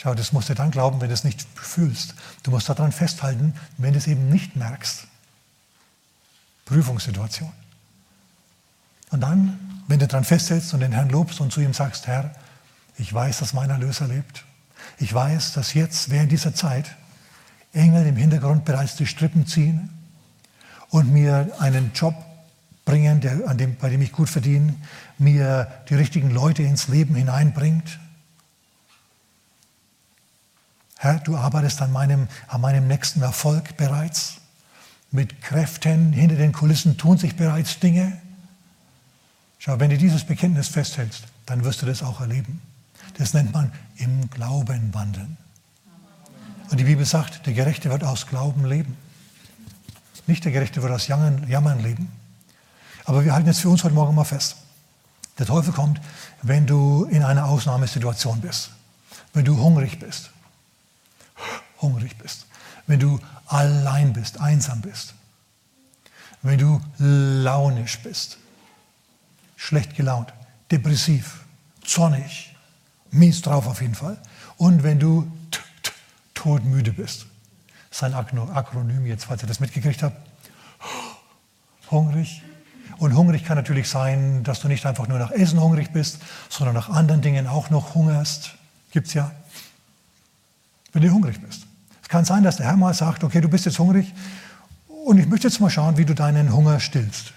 Schau, 0.00 0.14
das 0.14 0.32
musst 0.32 0.48
du 0.48 0.54
dann 0.54 0.70
glauben, 0.70 1.00
wenn 1.00 1.08
du 1.08 1.14
es 1.14 1.24
nicht 1.24 1.44
fühlst. 1.56 2.14
Du 2.44 2.52
musst 2.52 2.68
daran 2.68 2.92
festhalten, 2.92 3.52
wenn 3.78 3.92
du 3.92 3.98
es 3.98 4.06
eben 4.06 4.28
nicht 4.30 4.54
merkst. 4.54 5.08
Prüfungssituation. 6.66 7.52
Und 9.10 9.20
dann, 9.20 9.82
wenn 9.88 9.98
du 9.98 10.06
daran 10.06 10.24
festhältst 10.24 10.72
und 10.72 10.80
den 10.80 10.92
Herrn 10.92 11.10
lobst 11.10 11.40
und 11.40 11.52
zu 11.52 11.60
ihm 11.60 11.74
sagst, 11.74 12.06
Herr, 12.06 12.32
ich 12.96 13.12
weiß, 13.12 13.40
dass 13.40 13.54
mein 13.54 13.70
Erlöser 13.70 14.06
lebt. 14.06 14.44
Ich 14.98 15.12
weiß, 15.12 15.54
dass 15.54 15.74
jetzt 15.74 16.10
während 16.10 16.30
dieser 16.30 16.54
Zeit 16.54 16.94
Engel 17.72 18.06
im 18.06 18.16
Hintergrund 18.16 18.64
bereits 18.64 18.94
die 18.94 19.06
Strippen 19.06 19.46
ziehen 19.46 19.90
und 20.90 21.12
mir 21.12 21.50
einen 21.58 21.92
Job 21.92 22.14
bringen, 22.84 23.20
der, 23.20 23.48
an 23.48 23.58
dem, 23.58 23.76
bei 23.76 23.90
dem 23.90 24.00
ich 24.00 24.12
gut 24.12 24.30
verdiene, 24.30 24.74
mir 25.18 25.66
die 25.88 25.94
richtigen 25.94 26.30
Leute 26.30 26.62
ins 26.62 26.86
Leben 26.86 27.16
hineinbringt. 27.16 27.98
Herr, 31.00 31.20
du 31.20 31.36
arbeitest 31.36 31.80
an 31.80 31.92
meinem, 31.92 32.26
an 32.48 32.60
meinem 32.60 32.88
nächsten 32.88 33.22
Erfolg 33.22 33.76
bereits. 33.76 34.38
Mit 35.12 35.40
Kräften 35.40 36.12
hinter 36.12 36.34
den 36.34 36.52
Kulissen 36.52 36.98
tun 36.98 37.18
sich 37.18 37.36
bereits 37.36 37.78
Dinge. 37.78 38.20
Schau, 39.60 39.78
wenn 39.78 39.90
du 39.90 39.96
dieses 39.96 40.24
Bekenntnis 40.24 40.66
festhältst, 40.66 41.22
dann 41.46 41.64
wirst 41.64 41.82
du 41.82 41.86
das 41.86 42.02
auch 42.02 42.20
erleben. 42.20 42.60
Das 43.16 43.32
nennt 43.32 43.52
man 43.52 43.72
im 43.96 44.28
Glauben 44.28 44.92
wandeln. 44.92 45.36
Und 46.70 46.78
die 46.78 46.84
Bibel 46.84 47.06
sagt, 47.06 47.46
der 47.46 47.52
Gerechte 47.52 47.90
wird 47.90 48.02
aus 48.02 48.26
Glauben 48.26 48.64
leben. 48.64 48.96
Nicht 50.26 50.44
der 50.44 50.52
Gerechte 50.52 50.82
wird 50.82 50.92
aus 50.92 51.06
Jammern, 51.06 51.82
leben. 51.82 52.10
Aber 53.04 53.24
wir 53.24 53.32
halten 53.32 53.46
jetzt 53.46 53.60
für 53.60 53.70
uns 53.70 53.84
heute 53.84 53.94
Morgen 53.94 54.16
mal 54.16 54.24
fest. 54.24 54.56
Der 55.38 55.46
Teufel 55.46 55.72
kommt, 55.72 56.00
wenn 56.42 56.66
du 56.66 57.04
in 57.04 57.22
einer 57.22 57.46
Ausnahmesituation 57.46 58.40
bist. 58.40 58.70
Wenn 59.32 59.44
du 59.44 59.56
hungrig 59.56 60.00
bist. 60.00 60.32
Hungrig 61.80 62.18
bist. 62.18 62.46
Wenn 62.86 63.00
du 63.00 63.20
allein 63.46 64.12
bist, 64.12 64.40
einsam 64.40 64.80
bist. 64.80 65.14
Wenn 66.42 66.58
du 66.58 66.80
launisch 66.98 67.98
bist. 68.00 68.38
Schlecht 69.56 69.96
gelaunt, 69.96 70.32
depressiv, 70.70 71.44
zornig, 71.84 72.54
mies 73.10 73.42
drauf 73.42 73.66
auf 73.66 73.80
jeden 73.80 73.94
Fall. 73.94 74.18
Und 74.56 74.82
wenn 74.82 74.98
du 74.98 75.30
todmüde 76.34 76.92
bist. 76.92 77.26
Sein 77.90 78.14
Akronym 78.14 79.06
jetzt, 79.06 79.24
falls 79.24 79.42
ihr 79.42 79.48
das 79.48 79.60
mitgekriegt 79.60 80.02
habt. 80.02 80.16
Hungrig. 81.90 82.42
Und 82.98 83.14
hungrig 83.16 83.44
kann 83.44 83.56
natürlich 83.56 83.88
sein, 83.88 84.44
dass 84.44 84.60
du 84.60 84.68
nicht 84.68 84.84
einfach 84.86 85.08
nur 85.08 85.18
nach 85.18 85.30
Essen 85.30 85.60
hungrig 85.60 85.92
bist, 85.92 86.18
sondern 86.48 86.74
nach 86.74 86.88
anderen 86.88 87.22
Dingen 87.22 87.46
auch 87.46 87.70
noch 87.70 87.94
hungerst. 87.94 88.54
Gibt 88.92 89.08
es 89.08 89.14
ja. 89.14 89.32
Wenn 90.92 91.02
du 91.02 91.10
hungrig 91.10 91.40
bist. 91.40 91.67
Es 92.08 92.10
kann 92.10 92.24
sein, 92.24 92.42
dass 92.42 92.56
der 92.56 92.64
Herr 92.64 92.76
mal 92.78 92.94
sagt, 92.94 93.22
okay, 93.22 93.42
du 93.42 93.50
bist 93.50 93.66
jetzt 93.66 93.78
hungrig 93.78 94.14
und 95.04 95.18
ich 95.18 95.26
möchte 95.26 95.46
jetzt 95.46 95.60
mal 95.60 95.68
schauen, 95.68 95.98
wie 95.98 96.06
du 96.06 96.14
deinen 96.14 96.54
Hunger 96.54 96.80
stillst. 96.80 97.34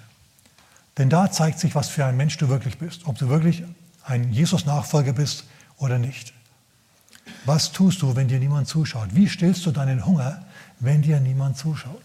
Denn 0.98 1.10
da 1.10 1.30
zeigt 1.30 1.60
sich, 1.60 1.76
was 1.76 1.90
für 1.90 2.06
ein 2.06 2.16
Mensch 2.16 2.38
du 2.38 2.48
wirklich 2.48 2.78
bist. 2.78 3.06
Ob 3.06 3.18
du 3.18 3.28
wirklich 3.28 3.66
ein 4.06 4.32
Jesus-Nachfolger 4.32 5.12
bist 5.12 5.44
oder 5.76 6.00
nicht. 6.00 6.32
Was 7.44 7.74
tust 7.74 8.02
du, 8.02 8.16
wenn 8.16 8.30
dir 8.30 8.40
niemand 8.40 8.70
zuschaut? 8.70 9.14
Wie 9.14 9.28
stillst 9.28 9.66
du 9.66 9.72
deinen 9.72 10.06
Hunger, 10.06 10.42
wenn 10.80 11.02
dir 11.02 11.20
niemand 11.20 11.58
zuschaut? 11.58 12.04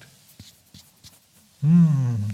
Hm. 1.60 2.24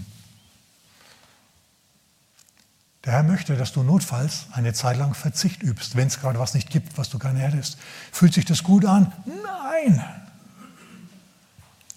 Der 3.05 3.13
Herr 3.13 3.23
möchte, 3.23 3.55
dass 3.55 3.71
du 3.71 3.83
notfalls 3.83 4.47
eine 4.51 4.73
Zeit 4.73 4.97
lang 4.97 5.13
Verzicht 5.13 5.61
übst, 5.61 5.95
wenn 5.95 6.07
es 6.07 6.19
gerade 6.19 6.39
was 6.39 6.55
nicht 6.55 6.71
gibt, 6.71 6.97
was 6.97 7.11
du 7.11 7.19
gerne 7.19 7.37
hättest. 7.37 7.77
Fühlt 8.11 8.33
sich 8.33 8.45
das 8.45 8.63
gut 8.63 8.83
an? 8.85 9.13
Nein. 9.25 10.22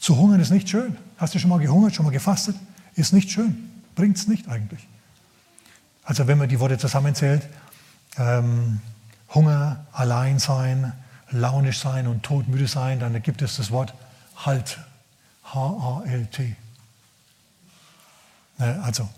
Zu 0.07 0.17
hungern 0.17 0.39
ist 0.39 0.51
nicht 0.51 0.69
schön. 0.69 0.97
Hast 1.19 1.35
du 1.35 1.41
schon 1.41 1.51
mal 1.51 1.59
gehungert, 1.59 1.93
schon 1.93 2.07
mal 2.07 2.13
gefastet? 2.13 2.55
Ist 2.95 3.13
nicht 3.13 3.29
schön. 3.29 3.83
Bringt 3.97 4.17
es 4.17 4.29
nicht 4.29 4.47
eigentlich. 4.47 4.87
Also 6.05 6.29
wenn 6.29 6.39
man 6.39 6.49
die 6.49 6.61
Worte 6.61 6.79
zusammenzählt, 6.79 7.43
ähm, 8.17 8.81
Hunger, 9.35 9.85
Alleinsein, 9.91 10.93
launisch 11.33 11.81
sein 11.81 12.07
und 12.07 12.23
todmüde 12.23 12.69
sein, 12.69 13.01
dann 13.01 13.21
gibt 13.21 13.43
es 13.43 13.57
das 13.57 13.73
Wort 13.73 13.95
Halt. 14.37 14.79
H-A-L-T. 15.43 16.55
Also, 18.59 19.09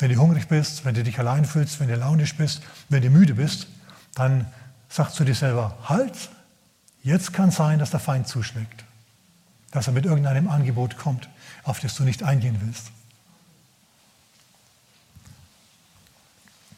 wenn 0.00 0.10
du 0.10 0.16
hungrig 0.16 0.48
bist, 0.48 0.84
wenn 0.84 0.96
du 0.96 1.04
dich 1.04 1.20
allein 1.20 1.44
fühlst, 1.44 1.78
wenn 1.78 1.86
du 1.86 1.94
launisch 1.94 2.36
bist, 2.36 2.64
wenn 2.88 3.02
du 3.02 3.10
müde 3.10 3.34
bist, 3.34 3.68
dann 4.16 4.46
sagst 4.88 5.20
du 5.20 5.24
dir 5.24 5.36
selber, 5.36 5.78
halt, 5.84 6.30
jetzt 7.04 7.32
kann 7.32 7.52
sein, 7.52 7.78
dass 7.78 7.92
der 7.92 8.00
Feind 8.00 8.26
zuschlägt. 8.26 8.82
Dass 9.72 9.88
er 9.88 9.92
mit 9.92 10.04
irgendeinem 10.04 10.48
Angebot 10.48 10.96
kommt, 10.96 11.28
auf 11.64 11.80
das 11.80 11.94
du 11.94 12.04
nicht 12.04 12.22
eingehen 12.22 12.58
willst. 12.60 12.90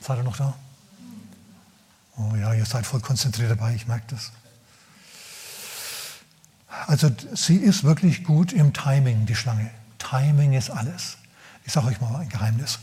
Seid 0.00 0.18
ihr 0.18 0.22
noch 0.22 0.36
da? 0.36 0.54
Oh 2.16 2.34
ja, 2.36 2.54
ihr 2.54 2.66
seid 2.66 2.86
voll 2.86 3.00
konzentriert 3.00 3.50
dabei, 3.50 3.74
ich 3.74 3.86
merke 3.86 4.06
das. 4.08 4.32
Also 6.86 7.10
sie 7.34 7.56
ist 7.56 7.84
wirklich 7.84 8.24
gut 8.24 8.52
im 8.52 8.72
Timing, 8.72 9.26
die 9.26 9.34
Schlange. 9.34 9.70
Timing 9.98 10.52
ist 10.52 10.70
alles. 10.70 11.16
Ich 11.64 11.72
sage 11.72 11.86
euch 11.86 12.00
mal 12.00 12.14
ein 12.16 12.28
Geheimnis. 12.28 12.78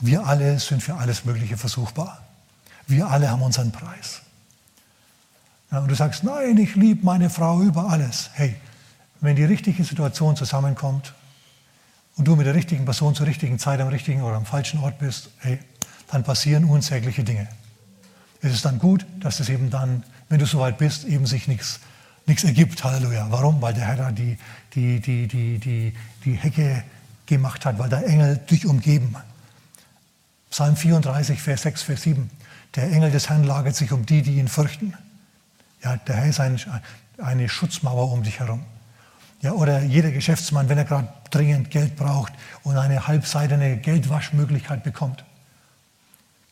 Wir 0.00 0.26
alle 0.26 0.58
sind 0.58 0.82
für 0.82 0.94
alles 0.94 1.24
Mögliche 1.24 1.56
versuchbar. 1.56 2.22
Wir 2.86 3.08
alle 3.08 3.30
haben 3.30 3.42
unseren 3.42 3.72
Preis. 3.72 4.22
Ja, 5.70 5.78
und 5.78 5.88
du 5.88 5.94
sagst, 5.94 6.24
nein, 6.24 6.58
ich 6.58 6.74
liebe 6.74 7.04
meine 7.04 7.30
Frau 7.30 7.62
über 7.62 7.88
alles. 7.88 8.30
Hey, 8.34 8.56
wenn 9.20 9.36
die 9.36 9.44
richtige 9.44 9.84
Situation 9.84 10.36
zusammenkommt 10.36 11.14
und 12.16 12.26
du 12.26 12.36
mit 12.36 12.46
der 12.46 12.54
richtigen 12.54 12.84
Person 12.84 13.14
zur 13.14 13.26
richtigen 13.26 13.58
Zeit 13.58 13.80
am 13.80 13.88
richtigen 13.88 14.22
oder 14.22 14.36
am 14.36 14.46
falschen 14.46 14.80
Ort 14.80 14.98
bist, 14.98 15.30
hey, 15.38 15.58
dann 16.10 16.24
passieren 16.24 16.64
unsägliche 16.64 17.24
Dinge 17.24 17.48
ist 18.42 18.54
es 18.54 18.62
dann 18.62 18.78
gut, 18.78 19.06
dass 19.20 19.40
es 19.40 19.48
eben 19.48 19.70
dann, 19.70 20.02
wenn 20.28 20.38
du 20.38 20.46
soweit 20.46 20.78
bist, 20.78 21.04
eben 21.04 21.26
sich 21.26 21.48
nichts 21.48 21.80
nichts 22.26 22.44
ergibt. 22.44 22.84
Halleluja. 22.84 23.26
Warum? 23.30 23.60
Weil 23.60 23.74
der 23.74 23.86
Herr 23.86 23.96
da 23.96 24.12
die, 24.12 24.38
die, 24.74 25.00
die, 25.00 25.26
die, 25.26 25.58
die, 25.58 25.94
die 26.24 26.34
Hecke 26.34 26.84
gemacht 27.26 27.64
hat, 27.66 27.78
weil 27.78 27.88
der 27.88 28.06
Engel 28.06 28.36
dich 28.36 28.66
umgeben. 28.66 29.16
Psalm 30.50 30.76
34, 30.76 31.40
Vers 31.40 31.62
6, 31.62 31.82
Vers 31.82 32.02
7. 32.02 32.30
Der 32.76 32.84
Engel 32.92 33.10
des 33.10 33.28
Herrn 33.28 33.44
lagert 33.44 33.74
sich 33.74 33.90
um 33.90 34.06
die, 34.06 34.22
die 34.22 34.36
ihn 34.36 34.48
fürchten. 34.48 34.94
Ja, 35.82 35.96
der 35.96 36.16
Herr 36.16 36.26
ist 36.26 36.40
ein, 36.40 36.60
eine 37.18 37.48
Schutzmauer 37.48 38.12
um 38.12 38.22
dich 38.22 38.38
herum. 38.38 38.64
Ja, 39.42 39.52
oder 39.52 39.80
jeder 39.82 40.10
Geschäftsmann, 40.10 40.68
wenn 40.68 40.76
er 40.76 40.84
gerade 40.84 41.08
dringend 41.30 41.70
Geld 41.70 41.96
braucht 41.96 42.32
und 42.62 42.76
eine 42.76 43.06
halbseidene 43.06 43.78
Geldwaschmöglichkeit 43.78 44.82
bekommt, 44.82 45.24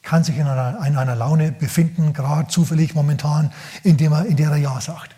kann 0.03 0.25
sich 0.25 0.39
in 0.39 0.47
einer, 0.47 0.87
in 0.87 0.97
einer 0.97 1.15
Laune 1.15 1.53
befinden, 1.53 2.15
gerade 2.15 2.49
zufällig 2.49 2.95
momentan, 2.95 3.53
indem 3.83 4.13
er, 4.13 4.25
in 4.25 4.37
der 4.37 4.51
er 4.51 4.57
Ja 4.57 4.81
sagt. 4.81 5.15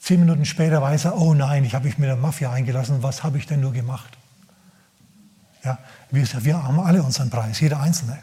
Zehn 0.00 0.18
Minuten 0.18 0.44
später 0.44 0.82
weiß 0.82 1.04
er, 1.04 1.16
oh 1.16 1.32
nein, 1.34 1.64
ich 1.64 1.74
habe 1.74 1.84
mich 1.84 1.98
mit 1.98 2.08
der 2.08 2.16
Mafia 2.16 2.50
eingelassen, 2.50 3.02
was 3.04 3.22
habe 3.22 3.38
ich 3.38 3.46
denn 3.46 3.60
nur 3.60 3.72
gemacht? 3.72 4.16
Ja, 5.62 5.78
wir, 6.10 6.26
wir 6.42 6.62
haben 6.62 6.80
alle 6.80 7.02
unseren 7.02 7.30
Preis, 7.30 7.60
jeder 7.60 7.80
Einzelne. 7.80 8.18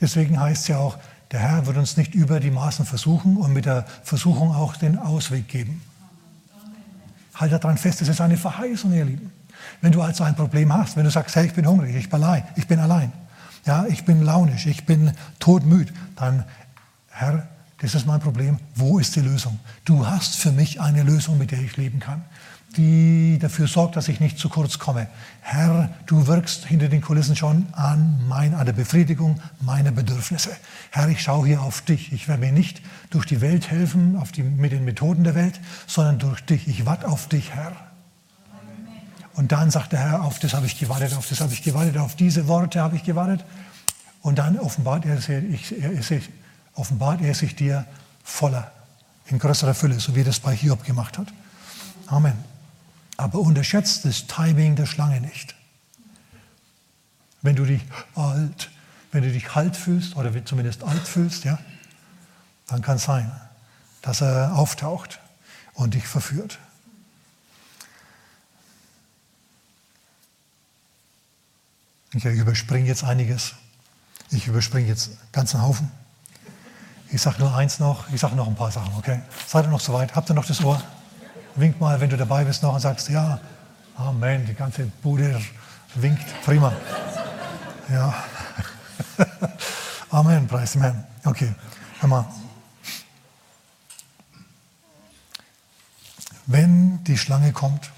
Deswegen 0.00 0.38
heißt 0.38 0.62
es 0.62 0.68
ja 0.68 0.78
auch, 0.78 0.98
der 1.30 1.40
Herr 1.40 1.66
wird 1.66 1.78
uns 1.78 1.96
nicht 1.96 2.14
über 2.14 2.40
die 2.40 2.50
Maßen 2.50 2.84
versuchen 2.84 3.36
und 3.36 3.52
mit 3.52 3.64
der 3.64 3.86
Versuchung 4.02 4.54
auch 4.54 4.76
den 4.76 4.98
Ausweg 4.98 5.48
geben. 5.48 5.80
Halt 7.34 7.52
daran 7.52 7.76
fest, 7.78 8.02
es 8.02 8.08
ist 8.08 8.20
eine 8.20 8.36
Verheißung, 8.36 8.92
ihr 8.92 9.04
Lieben. 9.04 9.32
Wenn 9.80 9.92
du 9.92 10.02
also 10.02 10.24
ein 10.24 10.34
Problem 10.34 10.72
hast, 10.72 10.96
wenn 10.96 11.04
du 11.04 11.10
sagst, 11.10 11.36
hey, 11.36 11.46
ich 11.46 11.54
bin 11.54 11.66
hungrig, 11.66 11.94
ich 11.96 12.08
bin 12.08 12.22
allein, 12.22 12.44
ich 12.56 12.66
bin 12.66 12.78
allein, 12.78 13.12
ja, 13.64 13.86
ich 13.86 14.04
bin 14.04 14.22
launisch, 14.22 14.66
ich 14.66 14.84
bin 14.84 15.12
todmüd, 15.38 15.92
dann, 16.16 16.44
Herr, 17.08 17.48
das 17.78 17.94
ist 17.94 18.06
mein 18.06 18.20
Problem. 18.20 18.58
Wo 18.74 18.98
ist 18.98 19.16
die 19.16 19.20
Lösung? 19.20 19.58
Du 19.84 20.06
hast 20.06 20.36
für 20.36 20.52
mich 20.52 20.80
eine 20.80 21.02
Lösung, 21.02 21.38
mit 21.38 21.50
der 21.50 21.60
ich 21.60 21.76
leben 21.76 22.00
kann, 22.00 22.24
die 22.76 23.38
dafür 23.40 23.66
sorgt, 23.68 23.96
dass 23.96 24.08
ich 24.08 24.20
nicht 24.20 24.38
zu 24.38 24.48
kurz 24.48 24.78
komme. 24.78 25.08
Herr, 25.40 25.90
du 26.06 26.26
wirkst 26.26 26.64
hinter 26.66 26.88
den 26.88 27.00
Kulissen 27.00 27.36
schon 27.36 27.66
an, 27.72 28.24
mein, 28.28 28.54
an 28.54 28.66
der 28.66 28.72
Befriedigung 28.72 29.40
meiner 29.60 29.92
Bedürfnisse. 29.92 30.50
Herr, 30.90 31.08
ich 31.08 31.22
schaue 31.22 31.46
hier 31.46 31.62
auf 31.62 31.82
dich. 31.82 32.12
Ich 32.12 32.28
werde 32.28 32.40
mir 32.40 32.52
nicht 32.52 32.82
durch 33.10 33.26
die 33.26 33.40
Welt 33.40 33.70
helfen, 33.70 34.16
auf 34.16 34.32
die, 34.32 34.42
mit 34.42 34.72
den 34.72 34.84
Methoden 34.84 35.24
der 35.24 35.34
Welt, 35.34 35.60
sondern 35.86 36.18
durch 36.18 36.40
dich. 36.44 36.68
Ich 36.68 36.86
warte 36.86 37.08
auf 37.08 37.28
dich, 37.28 37.54
Herr. 37.54 37.72
Und 39.34 39.52
dann 39.52 39.70
sagt 39.70 39.92
der 39.92 40.00
Herr, 40.00 40.22
auf 40.22 40.38
das 40.38 40.54
habe 40.54 40.66
ich 40.66 40.78
gewartet, 40.78 41.14
auf 41.16 41.28
das 41.28 41.40
habe 41.40 41.52
ich 41.52 41.62
gewartet, 41.62 41.98
auf 41.98 42.14
diese 42.14 42.46
Worte 42.46 42.80
habe 42.80 42.96
ich 42.96 43.02
gewartet. 43.02 43.44
Und 44.22 44.38
dann 44.38 44.58
offenbart 44.58 45.04
er, 45.04 45.20
sich, 45.20 45.80
er, 45.82 46.02
sich, 46.02 46.30
offenbart 46.74 47.20
er 47.20 47.34
sich 47.34 47.56
dir 47.56 47.84
voller, 48.22 48.70
in 49.26 49.38
größerer 49.38 49.74
Fülle, 49.74 49.98
so 50.00 50.14
wie 50.14 50.20
er 50.20 50.24
das 50.24 50.40
bei 50.40 50.54
Hiob 50.54 50.84
gemacht 50.84 51.18
hat. 51.18 51.26
Amen. 52.06 52.53
Aber 53.16 53.38
unterschätzt 53.38 54.04
das 54.04 54.26
Timing 54.26 54.76
der 54.76 54.86
Schlange 54.86 55.20
nicht. 55.20 55.54
Wenn 57.42 57.56
du 57.56 57.64
dich 57.64 57.82
alt, 58.14 58.70
wenn 59.12 59.22
du 59.22 59.30
dich 59.30 59.54
halt 59.54 59.76
fühlst 59.76 60.16
oder 60.16 60.44
zumindest 60.44 60.82
alt 60.82 61.06
fühlst, 61.06 61.44
ja, 61.44 61.58
dann 62.66 62.82
kann 62.82 62.96
es 62.96 63.04
sein, 63.04 63.30
dass 64.02 64.20
er 64.20 64.56
auftaucht 64.56 65.20
und 65.74 65.94
dich 65.94 66.06
verführt. 66.06 66.58
Ich 72.12 72.24
überspringe 72.24 72.86
jetzt 72.86 73.04
einiges. 73.04 73.54
Ich 74.30 74.46
überspringe 74.46 74.86
jetzt 74.86 75.08
einen 75.08 75.18
ganzen 75.32 75.62
Haufen. 75.62 75.90
Ich 77.10 77.20
sage 77.20 77.40
nur 77.40 77.54
eins 77.54 77.78
noch, 77.78 78.08
ich 78.12 78.20
sage 78.20 78.34
noch 78.34 78.46
ein 78.46 78.54
paar 78.54 78.70
Sachen, 78.70 78.94
okay? 78.94 79.20
Seid 79.46 79.66
ihr 79.66 79.70
noch 79.70 79.80
soweit? 79.80 80.14
Habt 80.14 80.30
ihr 80.30 80.34
noch 80.34 80.46
das 80.46 80.62
Ohr? 80.64 80.82
Wink 81.56 81.80
mal, 81.80 82.00
wenn 82.00 82.10
du 82.10 82.16
dabei 82.16 82.44
bist 82.44 82.62
noch 82.62 82.74
und 82.74 82.80
sagst, 82.80 83.08
ja, 83.08 83.40
Amen, 83.96 84.44
die 84.44 84.54
ganze 84.54 84.86
Bude 85.02 85.40
winkt, 85.94 86.24
prima. 86.44 86.72
Ja. 87.88 88.14
Amen, 90.10 90.46
preis 90.48 90.74
Herrn. 90.74 91.04
Okay, 91.24 91.54
hör 92.00 92.08
mal. 92.08 92.24
Wenn 96.46 97.02
die 97.04 97.16
Schlange 97.16 97.52
kommt 97.52 97.90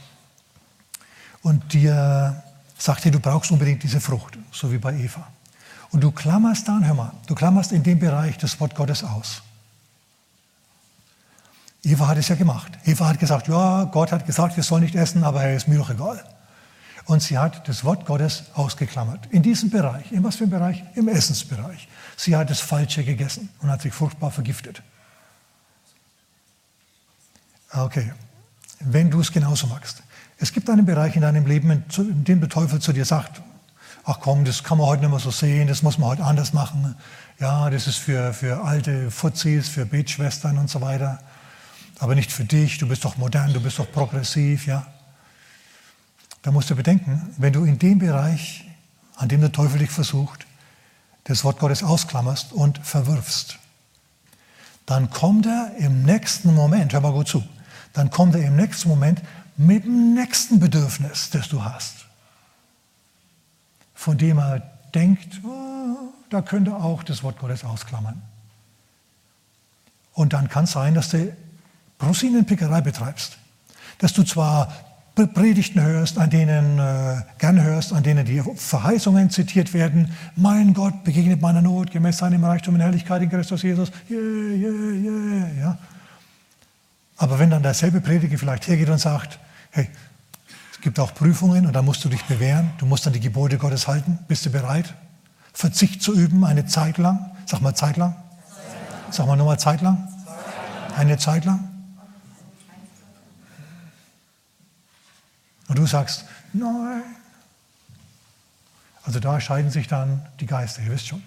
und 1.42 1.73
dir 1.73 2.42
sagt 2.79 3.05
dir, 3.05 3.11
du 3.11 3.21
brauchst 3.21 3.51
unbedingt 3.51 3.83
diese 3.83 4.01
Frucht, 4.01 4.38
so 4.53 4.71
wie 4.71 4.79
bei 4.79 4.95
Eva. 4.95 5.27
Und 5.90 6.03
du 6.03 6.11
klammerst 6.11 6.69
dann, 6.69 6.87
hör 6.87 6.95
mal, 6.95 7.12
du 7.27 7.35
klammerst 7.35 7.73
in 7.73 7.83
dem 7.83 7.99
Bereich 7.99 8.37
das 8.38 8.59
Wort 8.61 8.75
Gottes 8.75 9.03
aus. 9.03 9.42
Eva 11.83 12.09
hat 12.09 12.19
es 12.19 12.29
ja 12.29 12.35
gemacht. 12.35 12.73
Eva 12.85 13.09
hat 13.09 13.19
gesagt, 13.19 13.49
ja, 13.49 13.85
Gott 13.85 14.12
hat 14.12 14.27
gesagt, 14.27 14.57
wir 14.57 14.65
sollen 14.65 14.83
nicht 14.83 14.95
essen, 14.95 15.25
aber 15.25 15.43
er 15.45 15.57
ist 15.57 15.69
mir 15.69 15.79
doch 15.79 15.91
egal. 15.91 16.23
Und 17.05 17.23
sie 17.23 17.39
hat 17.39 17.69
das 17.69 17.85
Wort 17.85 18.05
Gottes 18.05 18.45
ausgeklammert. 18.55 19.27
In 19.31 19.43
diesem 19.43 19.71
Bereich. 19.71 20.11
In 20.11 20.25
was 20.25 20.37
für 20.37 20.45
einem 20.45 20.51
Bereich? 20.51 20.83
Im 20.95 21.07
Essensbereich. 21.07 21.87
Sie 22.17 22.35
hat 22.35 22.51
das 22.51 22.61
Falsche 22.61 23.05
gegessen 23.05 23.49
und 23.61 23.71
hat 23.71 23.83
sich 23.83 23.95
furchtbar 23.95 24.33
vergiftet. 24.33 24.83
Okay, 27.71 28.12
wenn 28.81 29.11
du 29.11 29.21
es 29.21 29.33
genauso 29.33 29.67
magst. 29.69 30.03
Es 30.39 30.53
gibt 30.53 30.69
einen 30.69 30.85
Bereich 30.85 31.15
in 31.15 31.23
deinem 31.23 31.47
Leben, 31.47 31.85
in 31.97 32.25
dem 32.25 32.41
der 32.41 32.49
Teufel 32.49 32.81
zu 32.81 32.93
dir 32.93 33.05
sagt, 33.05 33.41
ach 34.05 34.19
komm, 34.21 34.45
das 34.45 34.62
kann 34.65 34.79
man 34.79 34.87
heute 34.87 35.03
nicht 35.03 35.11
mehr 35.11 35.19
so 35.19 35.31
sehen, 35.31 35.69
das 35.69 35.83
muss 35.83 35.99
man 35.99 36.11
heute 36.11 36.25
anders 36.25 36.53
machen. 36.53 36.95
Ja, 37.39 37.71
das 37.71 37.87
ist 37.87 37.97
für, 37.97 38.33
für 38.33 38.65
alte 38.65 39.11
Fuzis, 39.11 39.69
für 39.69 39.87
Betschwestern 39.87 40.59
und 40.59 40.71
so 40.71 40.81
weiter. 40.81 41.21
Aber 41.99 42.15
nicht 42.15 42.31
für 42.31 42.45
dich, 42.45 42.79
du 42.79 42.89
bist 42.89 43.05
doch 43.05 43.17
modern, 43.17 43.53
du 43.53 43.61
bist 43.61 43.79
doch 43.79 43.91
progressiv, 43.91 44.67
ja. 44.67 44.87
Da 46.43 46.51
musst 46.51 46.71
du 46.71 46.77
bedenken, 46.77 47.35
wenn 47.39 47.53
du 47.53 47.65
in 47.65 47.79
dem 47.79 47.99
Bereich, 47.99 48.65
an 49.17 49.29
dem 49.29 49.41
der 49.41 49.53
Teufel 49.53 49.79
dich 49.79 49.91
versucht, 49.91 50.47
das 51.25 51.43
Wort 51.43 51.59
Gottes 51.59 51.83
ausklammerst 51.83 52.53
und 52.53 52.79
verwirfst, 52.79 53.59
dann 54.85 55.11
kommt 55.11 55.47
er 55.47 55.75
im 55.79 56.05
nächsten 56.05 56.55
Moment, 56.55 56.93
hör 56.93 57.01
mal 57.01 57.13
gut 57.13 57.27
zu, 57.29 57.43
dann 57.93 58.11
kommt 58.11 58.35
er 58.37 58.43
im 58.43 58.57
nächsten 58.57 58.89
Moment 58.89 59.21
mit 59.57 59.85
dem 59.85 60.15
nächsten 60.15 60.61
Bedürfnis, 60.61 61.31
das 61.31 61.49
du 61.49 61.65
hast, 61.65 62.07
von 63.95 64.19
dem 64.19 64.39
er 64.39 64.61
denkt, 64.95 65.41
oh, 65.45 66.13
da 66.31 66.43
könnte 66.43 66.75
auch 66.75 67.03
das 67.03 67.23
Wort 67.23 67.39
Gottes 67.39 67.65
ausklammern. 67.65 68.23
Und 70.13 70.33
dann 70.33 70.49
kann 70.49 70.65
es 70.65 70.73
sein, 70.73 70.95
dass 70.95 71.09
du 71.09 71.37
Rosinenpickerei 72.03 72.81
betreibst, 72.81 73.39
dass 73.99 74.13
du 74.13 74.23
zwar 74.23 74.73
Predigten 75.25 75.81
hörst, 75.81 76.19
an 76.19 76.29
denen 76.29 76.79
äh, 76.79 77.23
gern 77.39 77.63
hörst, 77.63 77.95
an 77.95 78.03
denen 78.03 78.27
die 78.27 78.43
Verheißungen 78.55 79.31
zitiert 79.31 79.73
werden. 79.73 80.13
Mein 80.37 80.75
Gott 80.75 81.05
begegnet 81.05 81.41
meiner 81.41 81.63
Not 81.63 81.91
gemäß 81.91 82.19
seinem 82.19 82.45
Reichtum 82.45 82.75
in 82.75 82.83
Herrlichkeit 82.83 83.23
in 83.23 83.31
Christus 83.31 83.63
Jesus. 83.63 83.91
Yeah, 84.11 84.21
yeah, 84.21 84.71
yeah, 84.93 85.49
ja. 85.59 85.79
Aber 87.17 87.39
wenn 87.39 87.49
dann 87.49 87.63
derselbe 87.63 88.03
Prediger 88.03 88.37
vielleicht 88.37 88.69
hergeht 88.69 88.91
und 88.91 88.99
sagt, 88.99 89.39
hey, 89.71 89.89
es 90.71 90.83
gibt 90.83 91.01
auch 91.01 91.15
Prüfungen 91.15 91.65
und 91.65 91.73
da 91.73 91.81
musst 91.81 92.05
du 92.05 92.11
dich 92.11 92.23
bewähren, 92.25 92.71
du 92.77 92.85
musst 92.85 93.07
dann 93.07 93.15
die 93.15 93.21
Gebote 93.21 93.57
Gottes 93.57 93.89
halten, 93.89 94.19
bist 94.29 94.45
du 94.45 94.51
bereit? 94.51 94.93
Verzicht 95.55 96.03
zu 96.03 96.13
üben 96.13 96.45
eine 96.45 96.67
Zeit 96.67 96.99
lang, 96.99 97.31
sag 97.47 97.63
mal 97.63 97.75
Zeit 97.75 97.97
lang, 97.97 98.15
sag 99.11 99.27
mal 99.27 99.37
nochmal 99.37 99.59
Zeit 99.59 99.81
lang, 99.81 100.07
eine 100.95 101.17
Zeit 101.17 101.47
lang. 101.47 101.76
Und 105.77 105.83
du 105.83 105.87
sagst, 105.87 106.25
nein. 106.55 107.03
Also 109.05 109.21
da 109.21 109.39
scheiden 109.43 109.71
sich 109.71 109.89
dann 109.89 110.25
die 110.41 110.47
Geister, 110.47 110.81
ihr 110.81 110.91
wisst 110.91 111.09
schon. 111.09 111.23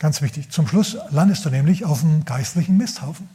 Ganz 0.00 0.22
wichtig. 0.22 0.50
Zum 0.50 0.66
Schluss 0.66 0.96
landest 1.10 1.44
du 1.44 1.50
nämlich 1.50 1.84
auf 1.84 2.00
dem 2.00 2.24
geistlichen 2.24 2.76
Misthaufen. 2.76 3.28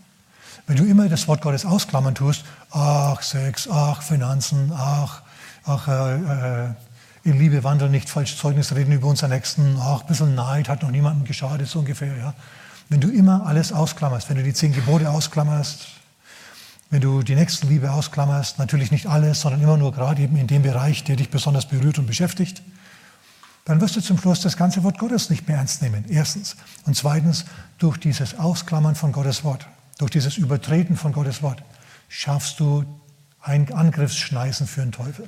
Wenn 0.68 0.76
du 0.76 0.84
immer 0.84 1.08
das 1.08 1.30
Wort 1.30 1.42
Gottes 1.42 1.66
ausklammern 1.66 2.16
tust, 2.16 2.44
ach 2.72 3.22
Sex, 3.22 3.70
ach 3.72 4.02
Finanzen, 4.02 4.74
ach, 4.76 5.22
ach 5.64 5.88
äh, 5.88 6.66
äh, 6.66 6.70
in 7.24 7.40
Liebe 7.40 7.64
wandeln, 7.64 7.92
nicht 7.92 8.10
falsch 8.10 8.38
Zeugnis 8.38 8.76
reden 8.76 8.92
über 8.92 9.08
unseren 9.08 9.30
Nächsten, 9.30 9.78
ach, 9.80 10.02
ein 10.02 10.08
bisschen 10.08 10.36
Neid 10.36 10.68
hat 10.68 10.82
noch 10.82 10.92
niemandem 10.92 11.24
geschadet, 11.24 11.70
so 11.70 11.80
ungefähr. 11.80 12.14
Ja. 12.18 12.34
Wenn 12.90 13.00
du 13.00 13.08
immer 13.08 13.46
alles 13.46 13.72
ausklammerst, 13.72 14.28
wenn 14.28 14.36
du 14.36 14.44
die 14.44 14.54
zehn 14.54 14.74
Gebote 14.74 15.10
ausklammerst, 15.10 15.88
wenn 16.94 17.02
du 17.02 17.24
die 17.24 17.34
Nächstenliebe 17.34 17.92
ausklammerst, 17.92 18.60
natürlich 18.60 18.92
nicht 18.92 19.08
alles, 19.08 19.42
sondern 19.42 19.64
immer 19.64 19.78
nur 19.78 19.92
gerade 19.94 20.22
eben 20.22 20.38
in 20.38 20.46
dem 20.46 20.62
Bereich, 20.62 21.04
der 21.04 21.16
dich 21.16 21.32
besonders 21.32 21.68
berührt 21.68 21.98
und 21.98 22.06
beschäftigt, 22.06 22.62
dann 23.66 23.82
wirst 23.82 23.96
du 23.96 24.02
zum 24.02 24.20
Schluss 24.20 24.42
das 24.42 24.58
ganze 24.58 24.84
Wort 24.84 25.00
Gottes 25.00 25.32
nicht 25.32 25.48
mehr 25.48 25.58
ernst 25.58 25.82
nehmen. 25.82 26.06
Erstens. 26.08 26.56
Und 26.86 26.96
zweitens, 26.96 27.46
durch 27.80 27.98
dieses 27.98 28.38
Ausklammern 28.38 28.94
von 28.94 29.12
Gottes 29.12 29.44
Wort, 29.44 29.66
durch 29.98 30.12
dieses 30.12 30.38
Übertreten 30.38 30.96
von 30.96 31.14
Gottes 31.14 31.42
Wort, 31.42 31.64
schaffst 32.10 32.60
du 32.60 32.86
ein 33.42 33.74
Angriffsschneisen 33.74 34.68
für 34.68 34.82
den 34.82 34.92
Teufel. 34.92 35.28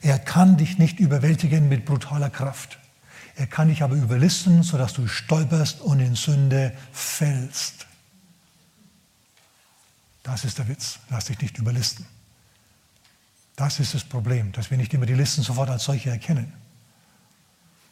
Er 0.00 0.18
kann 0.18 0.56
dich 0.56 0.78
nicht 0.78 0.98
überwältigen 0.98 1.68
mit 1.68 1.84
brutaler 1.84 2.30
Kraft. 2.30 2.78
Er 3.36 3.48
kann 3.48 3.68
dich 3.68 3.82
aber 3.82 3.96
überlisten, 3.96 4.62
sodass 4.62 4.94
du 4.94 5.08
stolperst 5.08 5.82
und 5.82 6.00
in 6.00 6.14
Sünde 6.14 6.72
fällst. 6.90 7.86
Das 10.22 10.44
ist 10.44 10.58
der 10.58 10.68
Witz. 10.68 10.98
Lass 11.10 11.26
dich 11.26 11.40
nicht 11.40 11.58
überlisten. 11.58 12.06
Das 13.56 13.80
ist 13.80 13.94
das 13.94 14.04
Problem, 14.04 14.52
dass 14.52 14.70
wir 14.70 14.78
nicht 14.78 14.94
immer 14.94 15.06
die 15.06 15.14
Listen 15.14 15.42
sofort 15.42 15.70
als 15.70 15.84
solche 15.84 16.10
erkennen. 16.10 16.52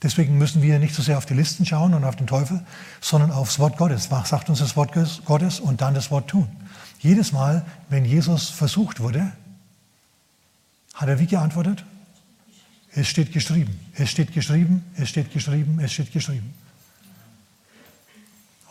Deswegen 0.02 0.38
müssen 0.38 0.62
wir 0.62 0.78
nicht 0.78 0.94
so 0.94 1.02
sehr 1.02 1.18
auf 1.18 1.26
die 1.26 1.34
Listen 1.34 1.66
schauen 1.66 1.92
und 1.92 2.04
auf 2.04 2.16
den 2.16 2.26
Teufel, 2.26 2.64
sondern 3.00 3.30
aufs 3.30 3.58
Wort 3.58 3.76
Gottes. 3.76 4.10
Was 4.10 4.30
sagt 4.30 4.48
uns 4.48 4.60
das 4.60 4.74
Wort 4.74 4.92
Gottes 5.26 5.60
und 5.60 5.82
dann 5.82 5.92
das 5.92 6.10
Wort 6.10 6.28
tun? 6.28 6.48
Jedes 7.00 7.32
Mal, 7.32 7.66
wenn 7.90 8.06
Jesus 8.06 8.48
versucht 8.48 9.00
wurde, 9.00 9.32
hat 10.94 11.08
er 11.08 11.18
wie 11.18 11.26
geantwortet? 11.26 11.84
Es 12.92 13.08
steht 13.08 13.32
geschrieben, 13.32 13.78
es 13.94 14.10
steht 14.10 14.32
geschrieben, 14.32 14.84
es 14.96 15.08
steht 15.08 15.32
geschrieben, 15.32 15.78
es 15.80 15.92
steht 15.92 16.12
geschrieben. 16.12 16.52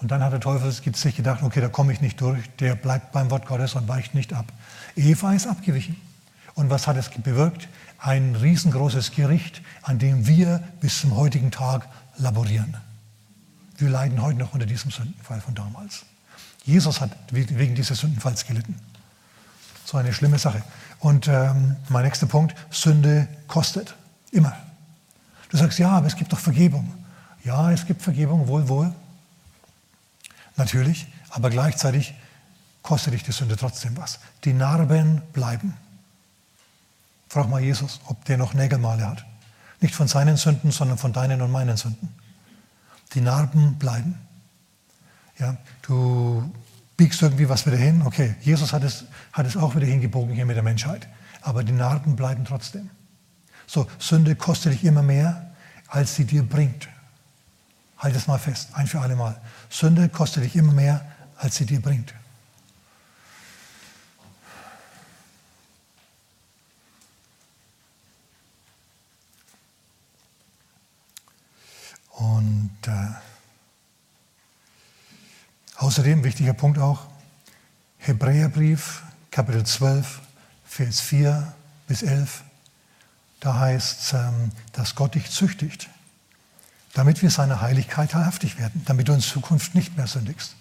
Und 0.02 0.12
dann 0.12 0.24
hat 0.24 0.32
der 0.32 0.40
Teufel 0.40 0.72
sich 0.72 1.16
gedacht, 1.16 1.44
okay, 1.44 1.60
da 1.60 1.68
komme 1.68 1.92
ich 1.92 2.00
nicht 2.00 2.22
durch, 2.22 2.50
der 2.60 2.76
bleibt 2.76 3.12
beim 3.12 3.30
Wort 3.32 3.46
Gottes 3.46 3.76
und 3.76 3.88
weicht 3.88 4.16
nicht 4.16 4.34
ab. 4.34 4.46
Eva 4.96 5.34
ist 5.34 5.46
abgewichen. 5.46 5.98
Und 6.56 6.70
was 6.70 6.88
hat 6.88 6.98
es 6.98 7.10
bewirkt? 7.10 7.68
Ein 8.00 8.36
riesengroßes 8.36 9.12
Gericht, 9.12 9.62
an 9.82 10.00
dem 10.00 10.26
wir 10.26 10.64
bis 10.80 11.02
zum 11.02 11.16
heutigen 11.16 11.52
Tag 11.52 11.88
laborieren. 12.18 12.78
Wir 13.78 13.90
leiden 13.90 14.22
heute 14.22 14.40
noch 14.40 14.54
unter 14.54 14.66
diesem 14.66 14.92
Sündenfall 14.92 15.42
von 15.42 15.56
damals. 15.56 16.06
Jesus 16.64 17.02
hat 17.02 17.12
wegen 17.32 17.76
dieses 17.76 18.00
Sündenfalls 18.00 18.46
gelitten. 18.46 18.76
So 19.86 19.98
eine 19.98 20.14
schlimme 20.14 20.38
Sache. 20.38 20.62
Und 21.00 21.28
ähm, 21.28 21.76
mein 21.90 22.06
nächster 22.06 22.28
Punkt, 22.28 22.56
Sünde 22.70 23.28
kostet. 23.48 23.96
Immer. 24.32 24.56
Du 25.50 25.58
sagst, 25.58 25.80
ja, 25.80 25.90
aber 25.90 26.08
es 26.08 26.16
gibt 26.16 26.32
doch 26.32 26.40
Vergebung. 26.40 26.94
Ja, 27.44 27.72
es 27.72 27.86
gibt 27.86 28.02
Vergebung, 28.02 28.48
wohl, 28.48 28.68
wohl. 28.68 28.94
Natürlich, 30.60 31.08
aber 31.30 31.50
gleichzeitig 31.50 32.14
kostet 32.82 33.14
dich 33.14 33.24
die 33.24 33.32
Sünde 33.32 33.56
trotzdem 33.56 33.96
was. 33.96 34.20
Die 34.44 34.52
Narben 34.52 35.22
bleiben. 35.32 35.74
Frag 37.30 37.50
mal 37.50 37.62
Jesus, 37.62 38.02
ob 38.08 38.26
der 38.26 38.38
noch 38.38 38.54
Nägelmale 38.54 39.08
hat. 39.08 39.26
Nicht 39.80 39.96
von 39.96 40.10
seinen 40.10 40.36
Sünden, 40.36 40.72
sondern 40.72 40.98
von 40.98 41.14
deinen 41.14 41.42
und 41.42 41.50
meinen 41.50 41.78
Sünden. 41.78 42.10
Die 43.14 43.22
Narben 43.22 43.80
bleiben. 43.80 44.20
Ja, 45.38 45.56
du 45.84 46.52
biegst 46.98 47.22
irgendwie 47.22 47.48
was 47.48 47.66
wieder 47.66 47.78
hin. 47.78 48.02
Okay, 48.04 48.36
Jesus 48.42 48.74
hat 48.74 48.84
es, 48.84 49.06
hat 49.32 49.46
es 49.46 49.56
auch 49.56 49.78
wieder 49.78 49.86
hingebogen 49.86 50.36
hier 50.36 50.46
mit 50.46 50.58
der 50.58 50.64
Menschheit. 50.64 51.08
Aber 51.42 51.64
die 51.64 51.72
Narben 51.72 52.18
bleiben 52.18 52.44
trotzdem. 52.44 52.90
So, 53.66 53.88
Sünde 53.98 54.36
kostet 54.36 54.74
dich 54.74 54.84
immer 54.84 55.04
mehr, 55.04 55.52
als 55.88 56.16
sie 56.16 56.26
dir 56.26 56.44
bringt. 56.44 56.90
Halt 58.00 58.16
es 58.16 58.28
mal 58.28 58.40
fest, 58.40 58.70
ein 58.74 58.88
für 58.88 59.00
alle 59.00 59.16
Mal. 59.16 59.40
Sünde 59.70 60.10
kostet 60.10 60.44
dich 60.44 60.56
immer 60.56 60.74
mehr, 60.74 61.06
als 61.38 61.58
sie 61.58 61.66
dir 61.66 61.82
bringt. 61.82 62.14
Und 72.12 72.72
äh, 72.88 73.30
Außerdem, 75.80 76.26
wichtiger 76.26 76.52
Punkt 76.52 76.78
auch, 76.78 77.08
Hebräerbrief, 78.00 79.02
Kapitel 79.32 79.66
12, 79.66 80.20
Vers 80.66 81.00
4 81.00 81.54
bis 81.88 82.04
11. 82.04 82.44
Da 83.40 83.58
heißt 83.58 84.02
es, 84.02 84.14
ähm, 84.14 84.52
dass 84.74 84.94
Gott 84.96 85.16
dich 85.16 85.32
züchtigt, 85.32 85.90
damit 86.94 87.22
wir 87.22 87.30
seiner 87.30 87.62
Heiligkeit 87.62 88.12
teilhaftig 88.12 88.58
werden, 88.58 88.82
damit 88.86 89.08
du 89.08 89.14
in 89.14 89.22
Zukunft 89.22 89.76
nicht 89.76 89.96
mehr 89.98 90.08
sündigst. 90.08 90.56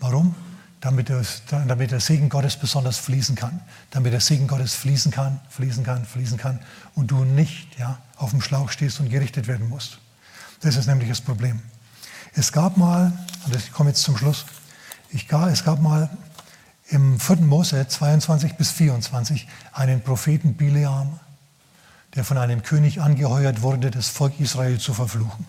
Warum? 0.00 0.34
Damit, 0.80 1.10
das, 1.10 1.42
damit 1.46 1.92
der 1.92 2.00
Segen 2.00 2.28
Gottes 2.28 2.56
besonders 2.56 2.98
fließen 2.98 3.36
kann. 3.36 3.60
Damit 3.90 4.12
der 4.12 4.20
Segen 4.20 4.48
Gottes 4.48 4.74
fließen 4.74 5.12
kann, 5.12 5.40
fließen 5.48 5.84
kann, 5.84 6.04
fließen 6.04 6.38
kann 6.38 6.58
und 6.94 7.10
du 7.10 7.24
nicht 7.24 7.78
ja, 7.78 7.98
auf 8.16 8.30
dem 8.30 8.40
Schlauch 8.40 8.70
stehst 8.70 8.98
und 8.98 9.08
gerichtet 9.08 9.46
werden 9.46 9.68
musst. 9.68 9.98
Das 10.60 10.76
ist 10.76 10.86
nämlich 10.86 11.08
das 11.08 11.20
Problem. 11.20 11.60
Es 12.34 12.50
gab 12.50 12.76
mal, 12.76 13.12
und 13.46 13.54
ich 13.54 13.72
komme 13.72 13.90
jetzt 13.90 14.02
zum 14.02 14.16
Schluss, 14.16 14.46
ich, 15.10 15.30
es 15.30 15.64
gab 15.64 15.80
mal 15.80 16.08
im 16.88 17.20
4. 17.20 17.36
Mose 17.36 17.86
22 17.86 18.54
bis 18.54 18.70
24 18.70 19.46
einen 19.72 20.00
Propheten 20.00 20.54
Bileam, 20.54 21.20
der 22.14 22.24
von 22.24 22.38
einem 22.38 22.62
König 22.62 23.00
angeheuert 23.00 23.62
wurde, 23.62 23.90
das 23.90 24.08
Volk 24.08 24.40
Israel 24.40 24.78
zu 24.78 24.94
verfluchen. 24.94 25.46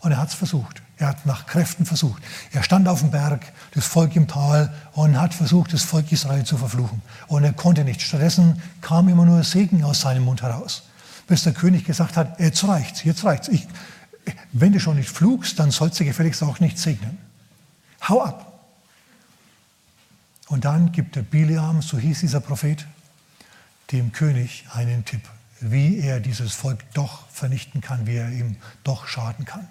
Und 0.00 0.12
er 0.12 0.18
hat 0.18 0.28
es 0.28 0.34
versucht. 0.34 0.82
Er 0.96 1.08
hat 1.08 1.26
nach 1.26 1.46
Kräften 1.46 1.86
versucht. 1.86 2.22
Er 2.52 2.62
stand 2.62 2.88
auf 2.88 3.00
dem 3.00 3.10
Berg, 3.10 3.52
das 3.72 3.86
Volk 3.86 4.16
im 4.16 4.26
Tal 4.26 4.72
und 4.92 5.20
hat 5.20 5.32
versucht, 5.32 5.72
das 5.72 5.82
Volk 5.82 6.10
Israel 6.10 6.44
zu 6.44 6.56
verfluchen. 6.56 7.02
Und 7.28 7.44
er 7.44 7.52
konnte 7.52 7.84
nicht. 7.84 8.02
Stattdessen 8.02 8.60
kam 8.80 9.08
immer 9.08 9.24
nur 9.24 9.42
Segen 9.44 9.84
aus 9.84 10.00
seinem 10.00 10.24
Mund 10.24 10.42
heraus. 10.42 10.84
Bis 11.28 11.44
der 11.44 11.52
König 11.52 11.84
gesagt 11.84 12.16
hat, 12.16 12.40
jetzt 12.40 12.66
reicht's, 12.66 13.04
jetzt 13.04 13.24
reicht's. 13.24 13.48
Ich, 13.48 13.68
wenn 14.52 14.72
du 14.72 14.80
schon 14.80 14.96
nicht 14.96 15.10
flugst, 15.10 15.58
dann 15.58 15.70
sollst 15.70 16.00
du 16.00 16.04
gefälligst 16.04 16.42
auch 16.42 16.58
nicht 16.58 16.78
segnen. 16.78 17.18
Hau 18.08 18.22
ab. 18.22 18.44
Und 20.48 20.64
dann 20.64 20.92
gibt 20.92 21.14
der 21.14 21.22
Bileam, 21.22 21.82
so 21.82 21.98
hieß 21.98 22.20
dieser 22.20 22.40
Prophet, 22.40 22.86
dem 23.92 24.12
König 24.12 24.64
einen 24.72 25.04
Tipp, 25.04 25.22
wie 25.60 25.98
er 25.98 26.20
dieses 26.20 26.54
Volk 26.54 26.78
doch 26.94 27.28
vernichten 27.30 27.80
kann, 27.80 28.06
wie 28.06 28.16
er 28.16 28.30
ihm 28.30 28.56
doch 28.82 29.06
schaden 29.06 29.44
kann. 29.44 29.68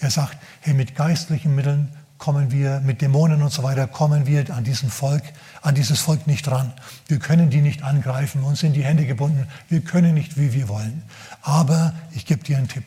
Er 0.00 0.10
sagt, 0.10 0.38
hey, 0.60 0.74
mit 0.74 0.96
geistlichen 0.96 1.54
Mitteln 1.54 1.94
kommen 2.20 2.50
wir, 2.50 2.80
mit 2.80 3.00
Dämonen 3.00 3.42
und 3.42 3.52
so 3.52 3.62
weiter, 3.62 3.86
kommen 3.86 4.26
wir 4.26 4.54
an 4.54 4.64
diesen 4.64 4.90
Volk, 4.90 5.22
an 5.62 5.74
dieses 5.74 6.00
Volk 6.00 6.26
nicht 6.26 6.48
ran. 6.50 6.72
Wir 7.08 7.18
können 7.18 7.48
die 7.48 7.62
nicht 7.62 7.82
angreifen, 7.82 8.42
uns 8.42 8.60
sind 8.60 8.74
die 8.74 8.84
Hände 8.84 9.06
gebunden, 9.06 9.46
wir 9.68 9.80
können 9.80 10.14
nicht, 10.14 10.38
wie 10.38 10.52
wir 10.52 10.68
wollen. 10.68 11.02
Aber 11.42 11.94
ich 12.12 12.26
gebe 12.26 12.44
dir 12.44 12.58
einen 12.58 12.68
Tipp. 12.68 12.84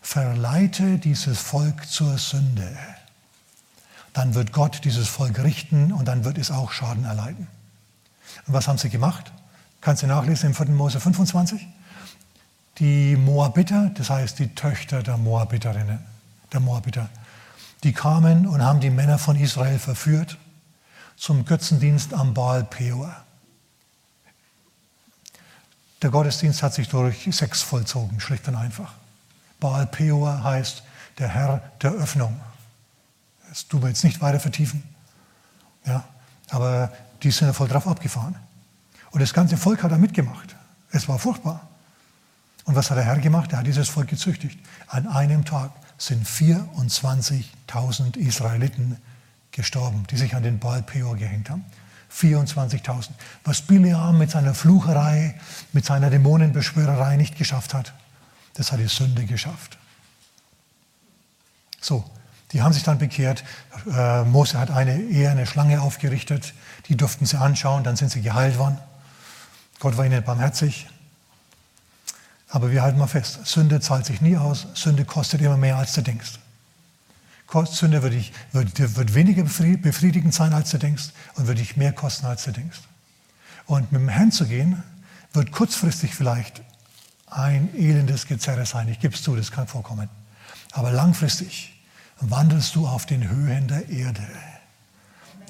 Verleite 0.00 0.98
dieses 0.98 1.38
Volk 1.38 1.86
zur 1.86 2.16
Sünde. 2.18 2.68
Dann 4.14 4.34
wird 4.34 4.52
Gott 4.52 4.80
dieses 4.84 5.06
Volk 5.06 5.42
richten 5.42 5.92
und 5.92 6.08
dann 6.08 6.24
wird 6.24 6.38
es 6.38 6.50
auch 6.50 6.72
Schaden 6.72 7.04
erleiden. 7.04 7.46
Und 8.46 8.54
was 8.54 8.68
haben 8.68 8.78
sie 8.78 8.90
gemacht? 8.90 9.32
Kannst 9.80 10.02
du 10.02 10.06
nachlesen 10.06 10.50
im 10.50 10.54
4. 10.54 10.66
Mose 10.66 10.98
25? 10.98 11.66
Die 12.78 13.16
Moabiter, 13.16 13.90
das 13.94 14.10
heißt 14.10 14.38
die 14.38 14.54
Töchter 14.54 15.02
der 15.02 15.18
Moabiterinnen, 15.18 16.11
der 16.52 16.60
Moabiter, 16.60 17.08
die 17.82 17.92
kamen 17.92 18.46
und 18.46 18.62
haben 18.62 18.80
die 18.80 18.90
Männer 18.90 19.18
von 19.18 19.36
Israel 19.36 19.78
verführt 19.78 20.38
zum 21.16 21.44
Götzendienst 21.44 22.14
am 22.14 22.34
Baal 22.34 22.64
Peor. 22.64 23.14
Der 26.02 26.10
Gottesdienst 26.10 26.62
hat 26.64 26.74
sich 26.74 26.88
durch 26.88 27.28
Sex 27.30 27.62
vollzogen, 27.62 28.18
schlicht 28.18 28.48
und 28.48 28.56
einfach. 28.56 28.92
Baal 29.60 29.86
Peor 29.86 30.42
heißt 30.42 30.82
der 31.18 31.28
Herr 31.28 31.62
der 31.80 31.92
Öffnung. 31.92 32.40
Das 33.48 33.68
tun 33.68 33.82
wir 33.82 33.88
jetzt 33.88 34.02
nicht 34.02 34.20
weiter 34.20 34.40
vertiefen. 34.40 34.82
Ja, 35.86 36.04
aber 36.50 36.92
die 37.22 37.30
sind 37.30 37.54
voll 37.54 37.68
drauf 37.68 37.86
abgefahren. 37.86 38.34
Und 39.12 39.20
das 39.20 39.32
ganze 39.32 39.56
Volk 39.56 39.82
hat 39.82 39.92
da 39.92 39.98
mitgemacht. 39.98 40.56
Es 40.90 41.08
war 41.08 41.18
furchtbar. 41.18 41.68
Und 42.64 42.74
was 42.74 42.90
hat 42.90 42.96
der 42.96 43.04
Herr 43.04 43.18
gemacht? 43.18 43.52
Er 43.52 43.58
hat 43.58 43.66
dieses 43.66 43.88
Volk 43.88 44.08
gezüchtigt. 44.08 44.58
An 44.88 45.06
einem 45.06 45.44
Tag 45.44 45.70
sind 45.98 46.26
24.000 46.26 48.16
Israeliten 48.16 48.96
gestorben, 49.50 50.06
die 50.10 50.16
sich 50.16 50.34
an 50.34 50.42
den 50.42 50.58
Baal 50.58 50.82
Peor 50.82 51.16
gehängt 51.16 51.50
haben. 51.50 51.64
24.000. 52.14 53.08
Was 53.44 53.62
Bileam 53.62 54.18
mit 54.18 54.30
seiner 54.30 54.54
Flucherei, 54.54 55.38
mit 55.72 55.84
seiner 55.84 56.10
Dämonenbeschwörerei 56.10 57.16
nicht 57.16 57.36
geschafft 57.38 57.74
hat, 57.74 57.94
das 58.54 58.70
hat 58.70 58.80
die 58.80 58.88
Sünde 58.88 59.24
geschafft. 59.24 59.78
So, 61.80 62.04
die 62.52 62.62
haben 62.62 62.72
sich 62.72 62.82
dann 62.82 62.98
bekehrt. 62.98 63.44
Äh, 63.90 64.24
Mose 64.24 64.58
hat 64.58 64.70
eine, 64.70 65.00
eher 65.00 65.30
eine 65.30 65.46
Schlange 65.46 65.80
aufgerichtet. 65.80 66.52
Die 66.88 66.96
durften 66.96 67.24
sie 67.24 67.38
anschauen, 67.38 67.82
dann 67.82 67.96
sind 67.96 68.10
sie 68.10 68.20
geheilt 68.20 68.58
worden. 68.58 68.78
Gott 69.80 69.96
war 69.96 70.04
ihnen 70.04 70.22
barmherzig. 70.22 70.86
Aber 72.52 72.70
wir 72.70 72.82
halten 72.82 72.98
mal 72.98 73.06
fest, 73.06 73.46
Sünde 73.46 73.80
zahlt 73.80 74.04
sich 74.04 74.20
nie 74.20 74.36
aus, 74.36 74.66
Sünde 74.74 75.06
kostet 75.06 75.40
immer 75.40 75.56
mehr, 75.56 75.78
als 75.78 75.94
du 75.94 76.02
denkst. 76.02 76.38
Sünde 77.64 78.02
wird, 78.02 78.12
dich, 78.12 78.32
wird, 78.52 78.96
wird 78.96 79.14
weniger 79.14 79.42
befriedigend 79.42 80.34
sein, 80.34 80.52
als 80.52 80.70
du 80.70 80.78
denkst 80.78 81.12
und 81.34 81.46
wird 81.46 81.58
dich 81.58 81.78
mehr 81.78 81.92
kosten, 81.92 82.26
als 82.26 82.44
du 82.44 82.52
denkst. 82.52 82.80
Und 83.64 83.90
mit 83.90 84.02
dem 84.02 84.08
Herrn 84.08 84.32
zu 84.32 84.46
gehen, 84.46 84.82
wird 85.32 85.50
kurzfristig 85.50 86.14
vielleicht 86.14 86.62
ein 87.26 87.74
elendes 87.74 88.26
Gezerre 88.26 88.66
sein. 88.66 88.86
Ich 88.88 89.00
gebe 89.00 89.14
es 89.14 89.22
zu, 89.22 89.34
das 89.34 89.50
kann 89.50 89.66
vorkommen. 89.66 90.10
Aber 90.72 90.92
langfristig 90.92 91.72
wandelst 92.20 92.74
du 92.74 92.86
auf 92.86 93.06
den 93.06 93.30
Höhen 93.30 93.66
der 93.68 93.88
Erde 93.88 94.26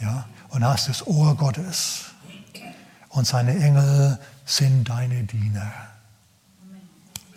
ja, 0.00 0.28
und 0.50 0.64
hast 0.64 0.88
das 0.88 1.04
Ohr 1.04 1.36
Gottes. 1.36 2.12
Und 3.08 3.26
seine 3.26 3.58
Engel 3.58 4.20
sind 4.44 4.88
deine 4.88 5.24
Diener. 5.24 5.91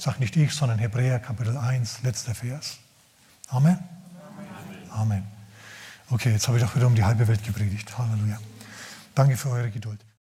Sag 0.05 0.19
nicht 0.19 0.35
ich, 0.35 0.53
sondern 0.53 0.77
Hebräer 0.77 1.17
Kapitel 1.17 1.57
1, 1.57 2.03
letzter 2.03 2.35
Vers. 2.35 2.77
Amen? 3.47 3.79
Amen. 4.91 5.23
Okay, 6.11 6.31
jetzt 6.31 6.47
habe 6.47 6.59
ich 6.59 6.63
doch 6.63 6.75
wieder 6.75 6.85
um 6.85 6.93
die 6.93 7.03
halbe 7.03 7.27
Welt 7.27 7.43
gepredigt. 7.43 7.97
Halleluja. 7.97 8.37
Danke 9.15 9.35
für 9.35 9.49
eure 9.49 9.71
Geduld. 9.71 9.99